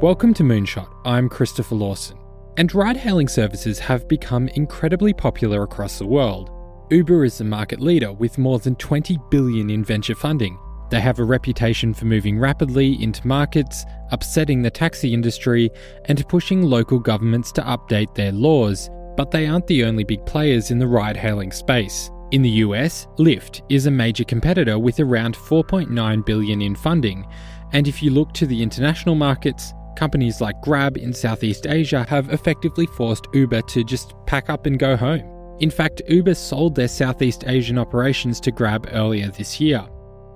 Welcome 0.00 0.32
to 0.34 0.42
Moonshot. 0.42 0.88
I'm 1.04 1.28
Christopher 1.28 1.74
Lawson. 1.74 2.16
And 2.56 2.74
ride 2.74 2.96
hailing 2.96 3.28
services 3.28 3.78
have 3.80 4.08
become 4.08 4.48
incredibly 4.48 5.12
popular 5.12 5.62
across 5.62 5.98
the 5.98 6.06
world. 6.06 6.50
Uber 6.90 7.22
is 7.22 7.36
the 7.36 7.44
market 7.44 7.82
leader 7.82 8.10
with 8.10 8.38
more 8.38 8.58
than 8.58 8.76
20 8.76 9.18
billion 9.30 9.68
in 9.68 9.84
venture 9.84 10.14
funding. 10.14 10.58
They 10.88 11.02
have 11.02 11.18
a 11.18 11.24
reputation 11.24 11.92
for 11.92 12.06
moving 12.06 12.38
rapidly 12.38 12.94
into 13.02 13.26
markets, 13.26 13.84
upsetting 14.10 14.62
the 14.62 14.70
taxi 14.70 15.12
industry, 15.12 15.68
and 16.06 16.26
pushing 16.28 16.62
local 16.62 16.98
governments 16.98 17.52
to 17.52 17.60
update 17.60 18.14
their 18.14 18.32
laws. 18.32 18.88
But 19.18 19.30
they 19.30 19.48
aren't 19.48 19.66
the 19.66 19.84
only 19.84 20.04
big 20.04 20.24
players 20.24 20.70
in 20.70 20.78
the 20.78 20.88
ride 20.88 21.18
hailing 21.18 21.52
space. 21.52 22.10
In 22.30 22.40
the 22.40 22.64
US, 22.64 23.06
Lyft 23.18 23.60
is 23.68 23.84
a 23.84 23.90
major 23.90 24.24
competitor 24.24 24.78
with 24.78 24.98
around 24.98 25.36
4.9 25.36 26.24
billion 26.24 26.62
in 26.62 26.74
funding, 26.74 27.26
and 27.72 27.86
if 27.86 28.02
you 28.02 28.10
look 28.10 28.32
to 28.32 28.46
the 28.46 28.62
international 28.62 29.14
markets, 29.14 29.74
companies 30.00 30.40
like 30.40 30.58
Grab 30.62 30.96
in 30.96 31.12
Southeast 31.12 31.66
Asia 31.66 32.06
have 32.08 32.30
effectively 32.30 32.86
forced 32.86 33.26
Uber 33.34 33.60
to 33.60 33.84
just 33.84 34.14
pack 34.26 34.48
up 34.48 34.64
and 34.64 34.78
go 34.78 34.96
home. 34.96 35.22
In 35.60 35.70
fact, 35.70 36.00
Uber 36.08 36.34
sold 36.36 36.74
their 36.74 36.88
Southeast 36.88 37.44
Asian 37.46 37.78
operations 37.78 38.40
to 38.40 38.50
Grab 38.50 38.88
earlier 38.92 39.28
this 39.28 39.60
year. 39.60 39.86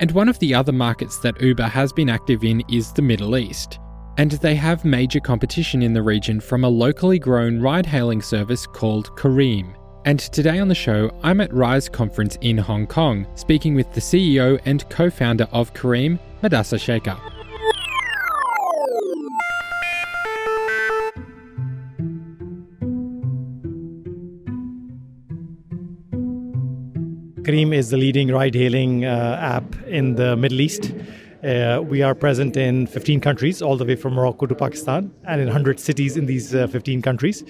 And 0.00 0.12
one 0.12 0.28
of 0.28 0.38
the 0.38 0.54
other 0.54 0.70
markets 0.70 1.16
that 1.20 1.40
Uber 1.40 1.66
has 1.66 1.94
been 1.94 2.10
active 2.10 2.44
in 2.44 2.62
is 2.70 2.92
the 2.92 3.00
Middle 3.00 3.38
East. 3.38 3.78
And 4.18 4.32
they 4.32 4.54
have 4.54 4.84
major 4.84 5.18
competition 5.18 5.82
in 5.82 5.94
the 5.94 6.02
region 6.02 6.40
from 6.40 6.64
a 6.64 6.68
locally 6.68 7.18
grown 7.18 7.58
ride 7.58 7.86
hailing 7.86 8.20
service 8.20 8.66
called 8.66 9.16
Careem. 9.16 9.74
And 10.04 10.20
today 10.20 10.58
on 10.58 10.68
the 10.68 10.74
show, 10.74 11.10
I'm 11.22 11.40
at 11.40 11.54
Rise 11.54 11.88
Conference 11.88 12.36
in 12.42 12.58
Hong 12.58 12.86
Kong, 12.86 13.26
speaking 13.34 13.74
with 13.74 13.90
the 13.94 14.02
CEO 14.02 14.60
and 14.66 14.86
co 14.90 15.08
founder 15.08 15.48
of 15.52 15.72
Careem, 15.72 16.18
Mudassir 16.42 16.78
Sheikha. 16.78 17.43
Careem 27.44 27.74
is 27.74 27.90
the 27.90 27.96
leading 27.96 28.28
ride 28.28 28.54
hailing 28.54 29.04
uh, 29.04 29.38
app 29.40 29.64
in 29.86 30.14
the 30.14 30.36
Middle 30.36 30.60
East. 30.60 30.92
Uh, 31.42 31.82
we 31.84 32.02
are 32.02 32.14
present 32.14 32.56
in 32.56 32.86
15 32.86 33.20
countries, 33.20 33.60
all 33.60 33.76
the 33.76 33.84
way 33.84 33.96
from 33.96 34.14
Morocco 34.14 34.46
to 34.46 34.54
Pakistan, 34.54 35.12
and 35.24 35.40
in 35.40 35.48
100 35.48 35.78
cities 35.78 36.16
in 36.16 36.26
these 36.26 36.54
uh, 36.54 36.66
15 36.66 37.02
countries 37.02 37.44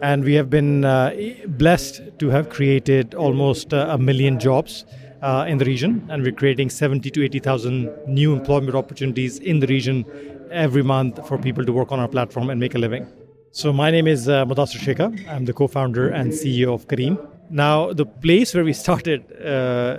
and 0.00 0.24
we 0.24 0.34
have 0.34 0.50
been 0.50 0.84
uh, 0.84 1.14
blessed 1.48 2.02
to 2.18 2.28
have 2.28 2.48
created 2.50 3.14
almost 3.14 3.72
uh, 3.72 3.86
a 3.90 3.98
million 3.98 4.38
jobs 4.38 4.84
uh, 5.22 5.46
in 5.48 5.58
the 5.58 5.64
region, 5.64 6.06
and 6.10 6.22
we're 6.22 6.32
creating 6.32 6.70
70 6.70 7.10
to 7.10 7.24
80,000 7.24 7.90
new 8.06 8.34
employment 8.34 8.74
opportunities 8.74 9.38
in 9.38 9.60
the 9.60 9.66
region 9.66 10.04
every 10.50 10.82
month 10.82 11.26
for 11.26 11.38
people 11.38 11.64
to 11.64 11.72
work 11.72 11.90
on 11.92 11.98
our 11.98 12.08
platform 12.08 12.50
and 12.50 12.60
make 12.60 12.74
a 12.74 12.78
living. 12.78 13.06
So 13.52 13.72
my 13.72 13.90
name 13.90 14.06
is 14.06 14.28
uh, 14.28 14.44
Mudassir 14.44 14.78
Sheikha. 14.78 15.28
I'm 15.28 15.46
the 15.46 15.54
co-founder 15.54 16.10
and 16.10 16.30
CEO 16.30 16.74
of 16.74 16.86
Careem. 16.88 17.16
Now, 17.50 17.92
the 17.92 18.06
place 18.06 18.54
where 18.54 18.64
we 18.64 18.72
started, 18.72 19.24
uh, 19.32 19.98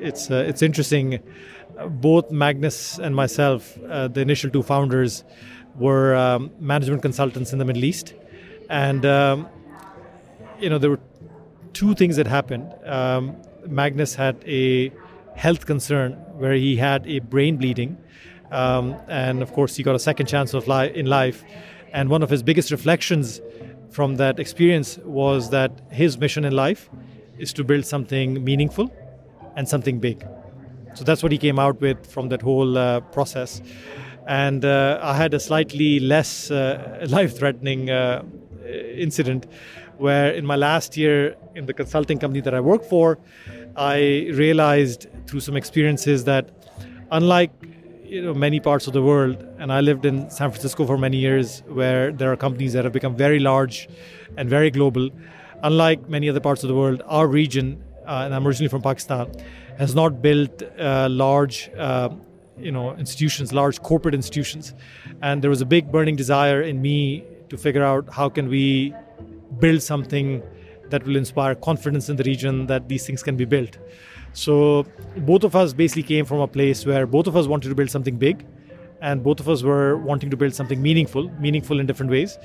it's 0.00 0.30
uh, 0.30 0.44
it's 0.46 0.62
interesting. 0.62 1.20
Both 1.88 2.30
Magnus 2.30 2.98
and 2.98 3.14
myself, 3.14 3.76
uh, 3.88 4.08
the 4.08 4.20
initial 4.20 4.50
two 4.50 4.62
founders, 4.62 5.24
were 5.74 6.14
um, 6.14 6.50
management 6.58 7.02
consultants 7.02 7.52
in 7.52 7.58
the 7.58 7.64
Middle 7.64 7.84
East 7.84 8.14
and, 8.68 9.06
um, 9.06 9.48
you 10.58 10.68
know, 10.68 10.78
there 10.78 10.90
were 10.90 11.00
two 11.72 11.94
things 11.94 12.16
that 12.16 12.26
happened. 12.26 12.72
Um, 12.84 13.36
Magnus 13.66 14.14
had 14.14 14.42
a 14.46 14.92
health 15.34 15.66
concern 15.66 16.12
where 16.38 16.54
he 16.54 16.76
had 16.76 17.06
a 17.06 17.20
brain 17.20 17.56
bleeding. 17.56 17.98
Um, 18.50 18.96
and 19.08 19.42
of 19.42 19.52
course, 19.52 19.76
he 19.76 19.82
got 19.82 19.94
a 19.94 19.98
second 19.98 20.26
chance 20.26 20.54
of 20.54 20.66
li- 20.68 20.92
in 20.94 21.06
life. 21.06 21.44
And 21.92 22.08
one 22.08 22.22
of 22.22 22.30
his 22.30 22.42
biggest 22.42 22.70
reflections 22.70 23.40
from 23.90 24.16
that 24.16 24.38
experience 24.38 24.98
was 24.98 25.50
that 25.50 25.70
his 25.90 26.18
mission 26.18 26.44
in 26.44 26.52
life 26.54 26.90
is 27.38 27.52
to 27.54 27.64
build 27.64 27.84
something 27.84 28.42
meaningful 28.44 28.92
and 29.56 29.68
something 29.68 29.98
big. 29.98 30.26
So 30.94 31.04
that's 31.04 31.22
what 31.22 31.32
he 31.32 31.38
came 31.38 31.58
out 31.58 31.80
with 31.80 32.06
from 32.06 32.28
that 32.30 32.42
whole 32.42 32.78
uh, 32.78 33.00
process. 33.00 33.60
And 34.26 34.64
uh, 34.64 34.98
I 35.02 35.14
had 35.14 35.34
a 35.34 35.40
slightly 35.40 36.00
less 36.00 36.50
uh, 36.50 37.06
life 37.10 37.38
threatening 37.38 37.90
uh, 37.90 38.22
incident 38.96 39.46
where 39.98 40.30
in 40.32 40.44
my 40.44 40.56
last 40.56 40.96
year 40.96 41.36
in 41.54 41.66
the 41.66 41.72
consulting 41.72 42.18
company 42.18 42.40
that 42.40 42.54
I 42.54 42.60
work 42.60 42.84
for, 42.84 43.18
I 43.76 44.28
realized 44.32 45.06
through 45.26 45.40
some 45.40 45.56
experiences 45.56 46.24
that 46.24 46.50
unlike 47.10 47.50
you 48.08 48.22
know 48.22 48.34
many 48.34 48.60
parts 48.60 48.86
of 48.86 48.92
the 48.92 49.02
world 49.02 49.44
and 49.58 49.72
I 49.72 49.80
lived 49.80 50.06
in 50.06 50.30
San 50.30 50.50
Francisco 50.50 50.86
for 50.86 50.96
many 50.96 51.16
years 51.16 51.62
where 51.66 52.12
there 52.12 52.30
are 52.32 52.36
companies 52.36 52.72
that 52.74 52.84
have 52.84 52.92
become 52.92 53.16
very 53.16 53.38
large 53.38 53.88
and 54.36 54.48
very 54.48 54.70
global 54.70 55.10
unlike 55.62 56.08
many 56.08 56.28
other 56.28 56.40
parts 56.40 56.62
of 56.62 56.68
the 56.68 56.74
world 56.74 57.02
our 57.06 57.26
region 57.26 57.82
uh, 58.06 58.22
and 58.24 58.34
I'm 58.34 58.46
originally 58.46 58.68
from 58.68 58.82
Pakistan 58.82 59.32
has 59.78 59.94
not 59.94 60.22
built 60.22 60.62
uh, 60.78 61.08
large 61.10 61.70
uh, 61.76 62.10
you 62.58 62.70
know 62.70 62.94
institutions 62.94 63.52
large 63.52 63.82
corporate 63.82 64.14
institutions 64.14 64.74
and 65.22 65.42
there 65.42 65.50
was 65.50 65.60
a 65.60 65.66
big 65.66 65.90
burning 65.90 66.16
desire 66.16 66.62
in 66.62 66.80
me 66.80 67.24
to 67.48 67.56
figure 67.56 67.82
out 67.82 68.08
how 68.12 68.28
can 68.28 68.48
we 68.48 68.94
build 69.58 69.82
something 69.82 70.42
that 70.90 71.04
will 71.04 71.16
inspire 71.16 71.54
confidence 71.54 72.08
in 72.08 72.16
the 72.16 72.24
region 72.24 72.66
that 72.66 72.88
these 72.88 73.06
things 73.06 73.22
can 73.22 73.36
be 73.36 73.44
built. 73.44 73.78
So 74.36 74.84
both 75.16 75.44
of 75.44 75.56
us 75.56 75.72
basically 75.72 76.02
came 76.02 76.26
from 76.26 76.40
a 76.40 76.46
place 76.46 76.84
where 76.84 77.06
both 77.06 77.26
of 77.26 77.38
us 77.38 77.46
wanted 77.46 77.70
to 77.70 77.74
build 77.74 77.90
something 77.90 78.18
big 78.18 78.44
and 79.00 79.22
both 79.22 79.40
of 79.40 79.48
us 79.48 79.62
were 79.62 79.96
wanting 79.96 80.28
to 80.28 80.36
build 80.36 80.54
something 80.54 80.80
meaningful, 80.82 81.30
meaningful 81.40 81.80
in 81.80 81.86
different 81.86 82.12
ways. 82.12 82.38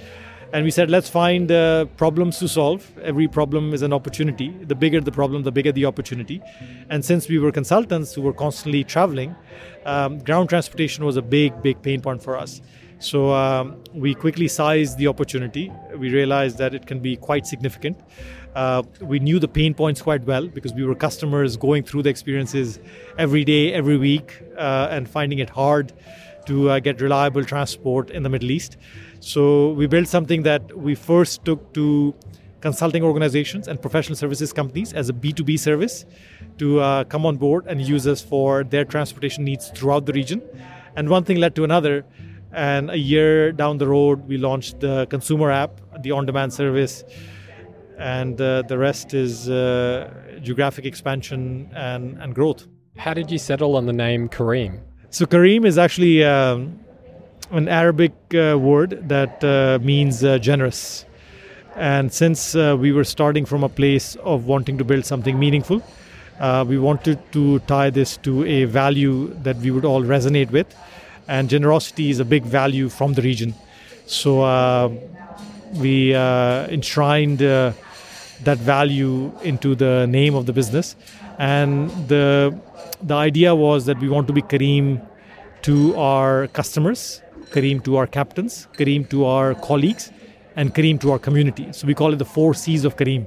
And 0.54 0.64
we 0.64 0.72
said, 0.72 0.90
let's 0.90 1.10
find 1.10 1.52
uh, 1.52 1.86
problems 1.98 2.40
to 2.40 2.48
solve. 2.48 2.90
Every 3.04 3.28
problem 3.28 3.74
is 3.74 3.82
an 3.82 3.92
opportunity. 3.92 4.50
The 4.68 4.76
bigger 4.76 5.02
the 5.02 5.12
problem, 5.12 5.44
the 5.44 5.52
bigger 5.52 5.74
the 5.74 5.84
opportunity. 5.84 6.42
And 6.90 7.04
since 7.04 7.28
we 7.28 7.40
were 7.40 7.52
consultants 7.52 8.14
who 8.14 8.22
were 8.22 8.34
constantly 8.34 8.86
traveling, 8.86 9.36
um, 9.86 10.20
ground 10.20 10.48
transportation 10.48 11.04
was 11.04 11.18
a 11.18 11.22
big, 11.22 11.62
big 11.62 11.82
pain 11.82 12.00
point 12.00 12.24
for 12.24 12.38
us. 12.38 12.62
So 13.02 13.34
um, 13.34 13.84
we 13.94 14.14
quickly 14.14 14.48
sized 14.48 15.00
the 15.00 15.08
opportunity. 15.08 15.72
We 15.96 16.12
realized 16.12 16.60
that 16.60 16.76
it 16.76 16.86
can 16.86 17.00
be 17.00 17.18
quite 17.18 17.48
significant. 17.48 18.00
Uh, 18.54 18.84
we 19.02 19.18
knew 19.18 19.40
the 19.40 19.48
pain 19.48 19.74
points 19.74 20.04
quite 20.04 20.24
well 20.26 20.48
because 20.48 20.72
we 20.74 20.86
were 20.86 20.94
customers 20.94 21.58
going 21.58 21.84
through 21.84 22.04
the 22.04 22.10
experiences 22.10 22.80
every 23.18 23.44
day, 23.44 23.74
every 23.74 23.98
week, 23.98 24.44
uh, 24.56 24.90
and 24.92 25.10
finding 25.10 25.40
it 25.40 25.50
hard 25.50 25.94
to 26.46 26.70
uh, 26.70 26.80
get 26.80 27.02
reliable 27.02 27.44
transport 27.44 28.12
in 28.12 28.22
the 28.22 28.30
Middle 28.30 28.52
East. 28.52 28.78
So 29.20 29.72
we 29.72 29.88
built 29.88 30.08
something 30.08 30.44
that 30.44 30.78
we 30.78 30.94
first 30.94 31.44
took 31.44 31.74
to 31.74 32.14
consulting 32.62 33.02
organizations 33.02 33.68
and 33.68 33.82
professional 33.82 34.16
services 34.16 34.54
companies 34.54 34.94
as 34.94 35.10
a 35.10 35.14
B2B 35.14 35.58
service 35.58 36.06
to 36.60 36.80
uh, 36.80 37.04
come 37.06 37.26
on 37.26 37.38
board 37.38 37.66
and 37.66 37.82
use 37.82 38.06
us 38.06 38.22
for 38.22 38.64
their 38.64 38.86
transportation 38.86 39.44
needs 39.44 39.70
throughout 39.72 40.06
the 40.06 40.14
region. 40.14 40.44
And 40.96 41.10
one 41.10 41.24
thing 41.24 41.38
led 41.38 41.56
to 41.56 41.64
another 41.64 42.06
and 42.54 42.90
a 42.90 42.98
year 42.98 43.52
down 43.52 43.78
the 43.78 43.88
road, 43.88 44.28
we 44.28 44.38
launched 44.38 44.80
the 44.82 45.08
consumer 45.10 45.52
app, 45.52 45.82
the 46.02 46.12
on 46.12 46.26
demand 46.26 46.54
service. 46.54 47.04
And 47.98 48.40
uh, 48.42 48.64
the 48.64 48.78
rest 48.78 49.14
is 49.14 49.50
uh, 49.50 50.12
geographic 50.42 50.86
expansion 50.86 51.70
and, 51.74 52.18
and 52.22 52.34
growth. 52.34 52.68
How 52.98 53.14
did 53.14 53.32
you 53.32 53.38
settle 53.38 53.76
on 53.76 53.86
the 53.86 53.94
name 53.94 54.28
Careem? 54.28 54.80
So, 55.12 55.26
Kareem 55.26 55.66
is 55.66 55.78
actually 55.78 56.24
um, 56.24 56.80
an 57.52 57.68
Arabic 57.68 58.14
uh, 58.34 58.58
word 58.58 59.08
that 59.08 59.44
uh, 59.44 59.80
means 59.82 60.24
uh, 60.24 60.40
generous. 60.40 61.06
And 61.76 62.12
since 62.12 62.56
uh, 62.56 62.76
we 62.78 62.92
were 62.92 63.04
starting 63.04 63.46
from 63.46 63.64
a 63.64 63.70
place 63.70 64.16
of 64.24 64.46
wanting 64.46 64.78
to 64.78 64.84
build 64.84 65.06
something 65.06 65.40
meaningful, 65.40 65.82
we 66.66 66.78
wanted 66.80 67.20
to 67.34 67.60
tie 67.60 67.92
this 67.92 68.18
to 68.18 68.44
a 68.46 68.66
value 68.66 69.34
that 69.44 69.58
we 69.58 69.70
would 69.70 69.86
all 69.86 70.02
resonate 70.02 70.50
with 70.52 70.76
and 71.28 71.50
generosity 71.50 72.10
is 72.10 72.20
a 72.20 72.26
big 72.26 72.44
value 72.44 72.90
from 72.90 73.14
the 73.14 73.22
region. 73.22 73.54
So 74.06 74.42
uh, 74.42 74.90
we 75.76 76.14
uh, 76.14 76.68
enshrined 76.68 77.42
uh, 77.42 77.74
that 78.44 78.58
value 78.58 79.32
into 79.44 79.76
the 79.76 80.06
name 80.08 80.36
of 80.36 80.46
the 80.46 80.54
business, 80.54 80.96
and 81.38 81.90
the 82.08 82.58
the 83.02 83.16
idea 83.16 83.56
was 83.56 83.86
that 83.86 84.00
we 84.00 84.10
want 84.10 84.28
to 84.28 84.34
be 84.34 84.42
Kareem 84.42 85.02
to 85.64 85.96
our 85.96 86.48
customers, 86.48 87.22
Kareem 87.52 87.84
to 87.84 87.98
our 87.98 88.08
captains, 88.08 88.68
Kareem 88.74 89.10
to 89.10 89.26
our 89.26 89.56
colleagues, 89.56 90.12
and 90.56 90.74
Kareem 90.74 91.00
to 91.02 91.12
our 91.12 91.20
community. 91.20 91.72
So 91.72 91.88
we 91.88 91.94
call 91.94 92.14
it 92.14 92.18
the 92.18 92.26
four 92.26 92.54
C's 92.54 92.86
of 92.86 92.98
Careem. 92.98 93.26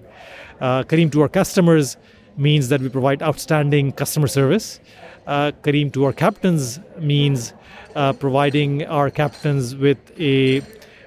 Uh, 0.61 0.83
Careem 0.85 1.11
to 1.13 1.23
our 1.23 1.29
customers 1.29 1.97
means 2.37 2.69
that 2.69 2.81
we 2.81 2.89
provide 2.89 3.23
outstanding 3.23 3.93
customer 3.93 4.27
service. 4.27 4.81
Uh, 5.27 5.53
Careem 5.63 5.93
to 5.93 6.05
our 6.05 6.13
captains 6.13 6.81
means 6.99 7.53
uh, 7.94 8.12
providing 8.12 8.85
our 8.87 9.11
captains 9.11 9.75
with 9.75 9.99
a 10.19 10.62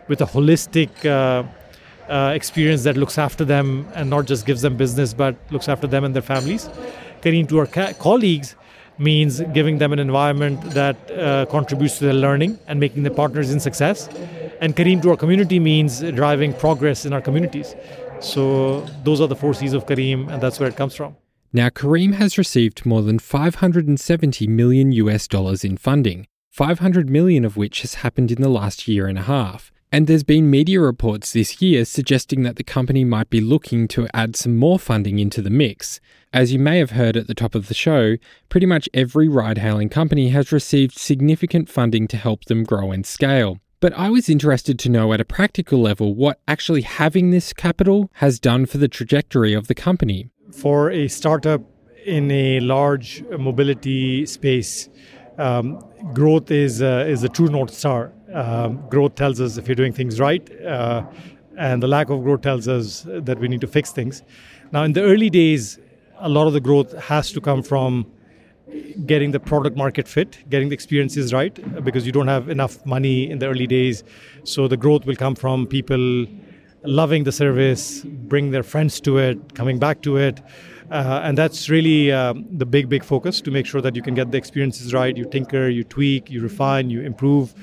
with 0.07 0.21
a 0.21 0.25
holistic 0.25 0.89
uh, 1.05 1.43
uh, 2.09 2.31
experience 2.33 2.83
that 2.83 2.95
looks 2.95 3.17
after 3.17 3.43
them 3.43 3.87
and 3.93 4.09
not 4.09 4.25
just 4.25 4.45
gives 4.45 4.61
them 4.61 4.77
business 4.77 5.13
but 5.13 5.35
looks 5.51 5.67
after 5.67 5.87
them 5.87 6.03
and 6.03 6.15
their 6.15 6.21
families. 6.21 6.69
Careem 7.21 7.47
to 7.49 7.59
our 7.59 7.65
ca- 7.65 7.93
colleagues 7.93 8.55
means 8.97 9.41
giving 9.53 9.77
them 9.77 9.93
an 9.93 9.99
environment 9.99 10.61
that 10.71 10.95
uh, 11.11 11.45
contributes 11.45 11.99
to 11.99 12.05
their 12.05 12.13
learning 12.13 12.57
and 12.67 12.79
making 12.79 13.03
them 13.03 13.13
partners 13.13 13.51
in 13.51 13.59
success. 13.59 14.07
And 14.61 14.75
Careem 14.75 15.01
to 15.03 15.11
our 15.11 15.17
community 15.17 15.59
means 15.59 16.01
driving 16.01 16.53
progress 16.53 17.05
in 17.05 17.13
our 17.13 17.21
communities. 17.21 17.75
So 18.19 18.81
those 19.03 19.21
are 19.21 19.27
the 19.27 19.35
four 19.35 19.53
C's 19.53 19.73
of 19.73 19.85
Careem, 19.85 20.29
and 20.31 20.41
that's 20.41 20.59
where 20.59 20.69
it 20.69 20.75
comes 20.75 20.95
from. 20.95 21.15
Now, 21.53 21.69
Careem 21.69 22.13
has 22.15 22.37
received 22.37 22.85
more 22.85 23.01
than 23.01 23.19
570 23.19 24.47
million 24.47 24.91
US 24.91 25.27
dollars 25.27 25.63
in 25.63 25.77
funding, 25.77 26.27
500 26.57 27.07
million 27.07 27.45
of 27.45 27.56
which 27.56 27.81
has 27.81 27.94
happened 28.01 28.31
in 28.31 28.42
the 28.42 28.50
last 28.50 28.88
year 28.88 29.06
and 29.06 29.19
a 29.19 29.21
half. 29.21 29.71
And 29.92 30.07
there's 30.07 30.24
been 30.24 30.50
media 30.50 30.81
reports 30.81 31.31
this 31.31 31.62
year 31.62 31.86
suggesting 31.86 32.42
that 32.42 32.56
the 32.56 32.63
company 32.63 33.06
might 33.06 33.30
be 33.30 33.42
looking 33.42 33.88
to 33.89 34.07
add 34.12 34.36
some 34.36 34.57
more 34.57 34.80
funding 34.80 35.19
into 35.19 35.44
the 35.44 35.51
mix. 35.51 36.00
As 36.33 36.51
you 36.51 36.57
may 36.57 36.80
have 36.80 36.92
heard 36.92 37.15
at 37.15 37.27
the 37.27 37.36
top 37.36 37.54
of 37.54 37.68
the 37.68 37.75
show, 37.75 38.15
pretty 38.50 38.65
much 38.65 38.89
every 38.92 39.27
ride 39.27 39.59
hailing 39.59 39.89
company 39.89 40.30
has 40.30 40.51
received 40.51 40.98
significant 40.98 41.69
funding 41.69 42.07
to 42.07 42.18
help 42.18 42.45
them 42.45 42.63
grow 42.63 42.92
and 42.92 43.06
scale. 43.06 43.59
But 43.80 43.94
I 43.94 44.09
was 44.09 44.27
interested 44.27 44.80
to 44.80 44.89
know 44.89 45.13
at 45.13 45.21
a 45.21 45.25
practical 45.25 45.80
level 45.80 46.15
what 46.15 46.39
actually 46.48 46.81
having 46.81 47.30
this 47.30 47.54
capital 47.54 48.09
has 48.13 48.39
done 48.39 48.65
for 48.65 48.80
the 48.80 48.88
trajectory 48.88 49.54
of 49.54 49.68
the 49.68 49.75
company. 49.75 50.31
For 50.51 50.89
a 50.89 51.07
startup 51.07 51.62
in 52.04 52.31
a 52.31 52.62
large 52.62 53.24
mobility 53.38 54.25
space, 54.25 54.89
um, 55.37 55.83
growth 56.13 56.51
is 56.51 56.81
uh, 56.81 57.05
is 57.07 57.23
a 57.23 57.29
true 57.29 57.47
north 57.47 57.73
star. 57.73 58.11
Um, 58.33 58.87
growth 58.89 59.15
tells 59.15 59.39
us 59.39 59.57
if 59.57 59.67
you're 59.67 59.75
doing 59.75 59.93
things 59.93 60.19
right, 60.19 60.43
uh, 60.65 61.03
and 61.57 61.81
the 61.81 61.87
lack 61.87 62.09
of 62.09 62.23
growth 62.23 62.41
tells 62.41 62.67
us 62.67 63.05
that 63.07 63.39
we 63.39 63.47
need 63.47 63.61
to 63.61 63.67
fix 63.67 63.91
things. 63.91 64.23
Now, 64.71 64.83
in 64.83 64.93
the 64.93 65.01
early 65.01 65.29
days, 65.29 65.79
a 66.19 66.29
lot 66.29 66.47
of 66.47 66.53
the 66.53 66.59
growth 66.59 66.91
has 66.97 67.31
to 67.31 67.41
come 67.41 67.63
from 67.63 68.05
getting 69.05 69.31
the 69.31 69.39
product 69.39 69.77
market 69.77 70.07
fit, 70.07 70.37
getting 70.49 70.69
the 70.69 70.73
experiences 70.73 71.33
right, 71.33 71.83
because 71.83 72.05
you 72.05 72.11
don't 72.11 72.27
have 72.27 72.49
enough 72.49 72.85
money 72.85 73.29
in 73.29 73.39
the 73.39 73.47
early 73.47 73.67
days. 73.67 74.03
So 74.43 74.67
the 74.67 74.75
growth 74.75 75.05
will 75.05 75.15
come 75.15 75.35
from 75.35 75.67
people 75.67 76.25
loving 76.87 77.23
the 77.23 77.31
service, 77.31 78.01
bring 78.03 78.51
their 78.51 78.63
friends 78.63 78.99
to 79.01 79.17
it, 79.17 79.53
coming 79.53 79.77
back 79.79 80.01
to 80.03 80.17
it. 80.17 80.41
Uh, 80.89 81.19
and 81.23 81.37
that's 81.37 81.69
really 81.69 82.13
um, 82.13 82.45
the 82.49 82.65
big, 82.65 82.87
big 82.87 83.03
focus 83.03 83.41
to 83.41 83.51
make 83.51 83.65
sure 83.65 83.81
that 83.81 83.95
you 83.95 84.01
can 84.01 84.15
get 84.15 84.31
the 84.31 84.37
experiences 84.37 84.93
right. 84.93 85.17
You 85.17 85.25
tinker, 85.25 85.67
you 85.67 85.83
tweak, 85.83 86.29
you 86.29 86.41
refine, 86.41 86.89
you 86.89 87.01
improve. 87.01 87.53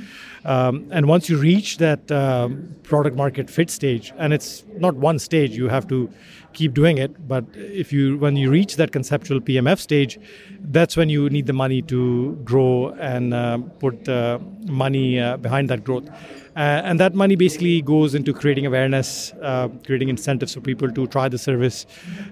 Um, 0.44 0.86
and 0.90 1.08
once 1.08 1.30
you 1.30 1.38
reach 1.38 1.78
that 1.78 2.12
um, 2.12 2.76
product 2.82 3.16
market 3.16 3.48
fit 3.48 3.70
stage, 3.70 4.12
and 4.18 4.34
it's 4.34 4.62
not 4.76 4.94
one 4.94 5.18
stage, 5.18 5.56
you 5.56 5.68
have 5.68 5.88
to 5.88 6.10
keep 6.52 6.74
doing 6.74 6.98
it. 6.98 7.26
But 7.26 7.46
if 7.54 7.94
you, 7.94 8.18
when 8.18 8.36
you 8.36 8.50
reach 8.50 8.76
that 8.76 8.92
conceptual 8.92 9.40
PMF 9.40 9.78
stage, 9.78 10.18
that's 10.60 10.94
when 10.94 11.08
you 11.08 11.30
need 11.30 11.46
the 11.46 11.54
money 11.54 11.80
to 11.82 12.38
grow 12.44 12.90
and 13.00 13.32
uh, 13.32 13.58
put 13.78 14.06
uh, 14.06 14.38
money 14.66 15.18
uh, 15.18 15.38
behind 15.38 15.70
that 15.70 15.82
growth. 15.82 16.10
Uh, 16.56 16.82
and 16.84 17.00
that 17.00 17.14
money 17.14 17.34
basically 17.34 17.82
goes 17.82 18.14
into 18.14 18.32
creating 18.32 18.64
awareness, 18.64 19.32
uh, 19.42 19.68
creating 19.84 20.08
incentives 20.08 20.54
for 20.54 20.60
people 20.60 20.88
to 20.88 21.06
try 21.08 21.28
the 21.28 21.38
service 21.38 21.84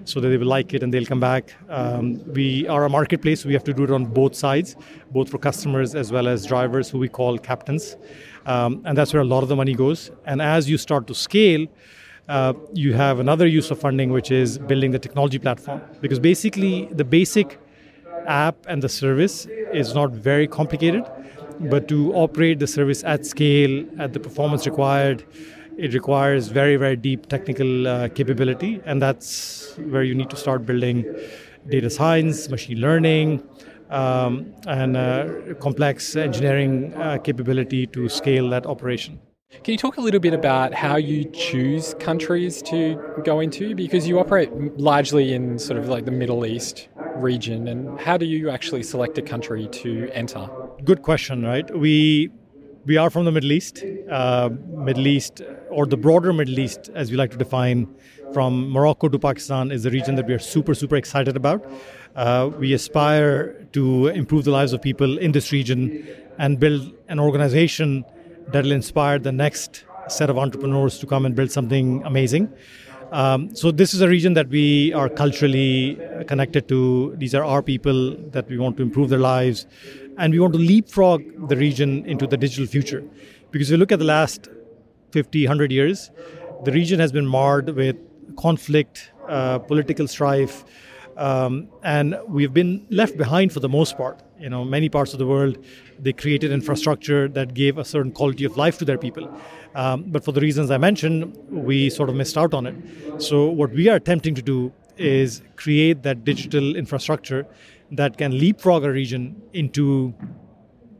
so 0.05 0.21
that 0.21 0.29
they 0.29 0.37
will 0.37 0.47
like 0.47 0.73
it 0.73 0.81
and 0.81 0.93
they'll 0.93 1.05
come 1.05 1.19
back. 1.19 1.53
Um, 1.67 2.23
we 2.31 2.65
are 2.69 2.85
a 2.85 2.89
marketplace, 2.89 3.41
so 3.41 3.47
we 3.47 3.53
have 3.53 3.65
to 3.65 3.73
do 3.73 3.83
it 3.83 3.91
on 3.91 4.05
both 4.05 4.33
sides, 4.33 4.77
both 5.11 5.29
for 5.29 5.37
customers 5.37 5.93
as 5.93 6.11
well 6.11 6.29
as 6.29 6.45
drivers 6.45 6.89
who 6.89 6.99
we 6.99 7.09
call 7.09 7.37
captains. 7.37 7.97
Um, 8.45 8.81
and 8.85 8.97
that's 8.97 9.13
where 9.13 9.21
a 9.21 9.25
lot 9.25 9.43
of 9.43 9.49
the 9.49 9.57
money 9.57 9.73
goes. 9.73 10.09
And 10.25 10.41
as 10.41 10.69
you 10.69 10.77
start 10.77 11.05
to 11.07 11.15
scale, 11.15 11.67
uh, 12.29 12.53
you 12.73 12.93
have 12.93 13.19
another 13.19 13.45
use 13.45 13.71
of 13.71 13.79
funding, 13.79 14.11
which 14.11 14.31
is 14.31 14.57
building 14.57 14.91
the 14.91 14.99
technology 14.99 15.39
platform. 15.39 15.81
Because 15.99 16.19
basically, 16.19 16.85
the 16.91 17.03
basic 17.03 17.59
app 18.25 18.55
and 18.69 18.81
the 18.81 18.87
service 18.87 19.47
is 19.73 19.93
not 19.93 20.11
very 20.11 20.47
complicated 20.47 21.03
but 21.59 21.87
to 21.87 22.13
operate 22.13 22.59
the 22.59 22.67
service 22.67 23.03
at 23.03 23.25
scale, 23.25 23.85
at 23.99 24.13
the 24.13 24.19
performance 24.19 24.65
required, 24.65 25.23
it 25.77 25.93
requires 25.93 26.47
very, 26.49 26.75
very 26.75 26.95
deep 26.95 27.27
technical 27.27 27.87
uh, 27.87 28.07
capability. 28.09 28.81
And 28.85 29.01
that's 29.01 29.75
where 29.77 30.03
you 30.03 30.15
need 30.15 30.29
to 30.29 30.35
start 30.35 30.65
building 30.65 31.05
data 31.69 31.89
science, 31.89 32.49
machine 32.49 32.79
learning, 32.79 33.43
um, 33.89 34.53
and 34.67 34.97
uh, 34.97 35.53
complex 35.59 36.15
engineering 36.15 36.93
uh, 36.95 37.17
capability 37.17 37.87
to 37.87 38.09
scale 38.09 38.49
that 38.49 38.65
operation. 38.65 39.19
Can 39.63 39.73
you 39.73 39.77
talk 39.77 39.97
a 39.97 40.01
little 40.01 40.19
bit 40.19 40.33
about 40.33 40.73
how 40.73 40.95
you 40.95 41.25
choose 41.25 41.93
countries 41.99 42.61
to 42.63 42.99
go 43.23 43.39
into? 43.39 43.75
Because 43.75 44.07
you 44.07 44.19
operate 44.19 44.51
largely 44.79 45.33
in 45.33 45.59
sort 45.59 45.77
of 45.77 45.87
like 45.87 46.05
the 46.05 46.11
Middle 46.11 46.43
East 46.45 46.89
region, 47.15 47.67
and 47.67 47.99
how 47.99 48.17
do 48.17 48.25
you 48.25 48.49
actually 48.49 48.81
select 48.81 49.17
a 49.19 49.21
country 49.21 49.67
to 49.67 50.09
enter? 50.11 50.49
Good 50.83 51.01
question, 51.01 51.43
right? 51.43 51.75
We 51.77 52.29
we 52.85 52.97
are 52.97 53.09
from 53.09 53.23
the 53.23 53.31
Middle 53.31 53.53
East, 53.53 53.81
uh, 54.11 54.49
Middle 54.67 55.07
East, 55.07 55.41
or 55.69 55.85
the 55.85 55.95
broader 55.95 56.33
Middle 56.33 56.59
East, 56.59 56.89
as 56.93 57.09
we 57.09 57.15
like 57.15 57.31
to 57.31 57.37
define, 57.37 57.87
from 58.33 58.69
Morocco 58.69 59.07
to 59.07 59.17
Pakistan, 59.17 59.71
is 59.71 59.83
the 59.83 59.91
region 59.91 60.15
that 60.15 60.27
we 60.27 60.33
are 60.33 60.39
super, 60.39 60.73
super 60.73 60.97
excited 60.97 61.37
about. 61.37 61.65
Uh, 62.15 62.49
we 62.59 62.73
aspire 62.73 63.65
to 63.71 64.07
improve 64.07 64.43
the 64.43 64.51
lives 64.51 64.73
of 64.73 64.81
people 64.81 65.17
in 65.17 65.31
this 65.31 65.53
region 65.53 66.05
and 66.37 66.59
build 66.59 66.93
an 67.07 67.19
organization 67.19 68.03
that 68.49 68.65
will 68.65 68.73
inspire 68.73 69.17
the 69.17 69.31
next 69.31 69.85
set 70.09 70.29
of 70.29 70.37
entrepreneurs 70.37 70.99
to 70.99 71.05
come 71.05 71.25
and 71.25 71.35
build 71.35 71.51
something 71.51 72.03
amazing. 72.03 72.51
Um, 73.13 73.55
so 73.55 73.69
this 73.69 73.93
is 73.93 74.01
a 74.01 74.07
region 74.09 74.33
that 74.33 74.49
we 74.49 74.91
are 74.93 75.07
culturally 75.07 75.99
connected 76.27 76.67
to. 76.69 77.15
These 77.15 77.35
are 77.35 77.43
our 77.45 77.61
people 77.61 78.17
that 78.31 78.49
we 78.49 78.57
want 78.57 78.75
to 78.77 78.83
improve 78.83 79.09
their 79.09 79.19
lives, 79.19 79.67
and 80.17 80.33
we 80.33 80.39
want 80.39 80.53
to 80.53 80.59
leapfrog 80.59 81.47
the 81.47 81.55
region 81.55 82.03
into 82.07 82.25
the 82.25 82.37
digital 82.37 82.65
future. 82.65 83.03
Because 83.51 83.69
if 83.69 83.73
you 83.73 83.77
look 83.77 83.91
at 83.91 83.99
the 83.99 84.05
last 84.05 84.49
50, 85.11 85.45
100 85.45 85.71
years, 85.71 86.09
the 86.63 86.71
region 86.71 86.99
has 86.99 87.11
been 87.11 87.27
marred 87.27 87.69
with 87.69 87.97
conflict, 88.35 89.11
uh, 89.29 89.59
political 89.59 90.07
strife, 90.07 90.65
um, 91.17 91.69
and 91.83 92.17
we've 92.27 92.53
been 92.53 92.85
left 92.89 93.17
behind 93.17 93.51
for 93.51 93.59
the 93.59 93.69
most 93.69 93.97
part. 93.97 94.21
You 94.39 94.49
know, 94.49 94.65
many 94.65 94.89
parts 94.89 95.13
of 95.13 95.19
the 95.19 95.27
world, 95.27 95.57
they 95.99 96.13
created 96.13 96.51
infrastructure 96.51 97.27
that 97.29 97.53
gave 97.53 97.77
a 97.77 97.85
certain 97.85 98.11
quality 98.11 98.43
of 98.45 98.57
life 98.57 98.77
to 98.79 98.85
their 98.85 98.97
people. 98.97 99.31
Um, 99.75 100.03
but 100.07 100.25
for 100.25 100.31
the 100.31 100.41
reasons 100.41 100.69
I 100.69 100.77
mentioned, 100.77 101.37
we 101.49 101.89
sort 101.89 102.09
of 102.09 102.15
missed 102.15 102.37
out 102.37 102.53
on 102.53 102.67
it. 102.67 103.21
So, 103.21 103.45
what 103.45 103.71
we 103.71 103.89
are 103.89 103.95
attempting 103.95 104.35
to 104.35 104.41
do 104.41 104.73
is 104.97 105.41
create 105.55 106.03
that 106.03 106.23
digital 106.23 106.75
infrastructure 106.75 107.47
that 107.91 108.17
can 108.17 108.37
leapfrog 108.37 108.83
a 108.83 108.91
region 108.91 109.41
into 109.53 110.13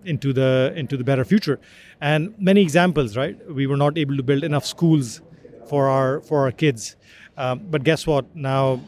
into 0.05 0.33
the 0.33 0.73
into 0.75 0.97
the 0.97 1.03
better 1.03 1.23
future 1.23 1.59
and 2.01 2.33
many 2.37 2.61
examples 2.61 3.15
right 3.15 3.37
we 3.49 3.65
were 3.67 3.77
not 3.77 3.97
able 3.97 4.17
to 4.17 4.23
build 4.23 4.43
enough 4.43 4.65
schools 4.65 5.21
for 5.69 5.87
our 5.87 6.19
for 6.21 6.41
our 6.41 6.51
kids 6.51 6.97
um, 7.37 7.61
but 7.69 7.83
guess 7.83 8.05
what 8.05 8.35
now 8.35 8.81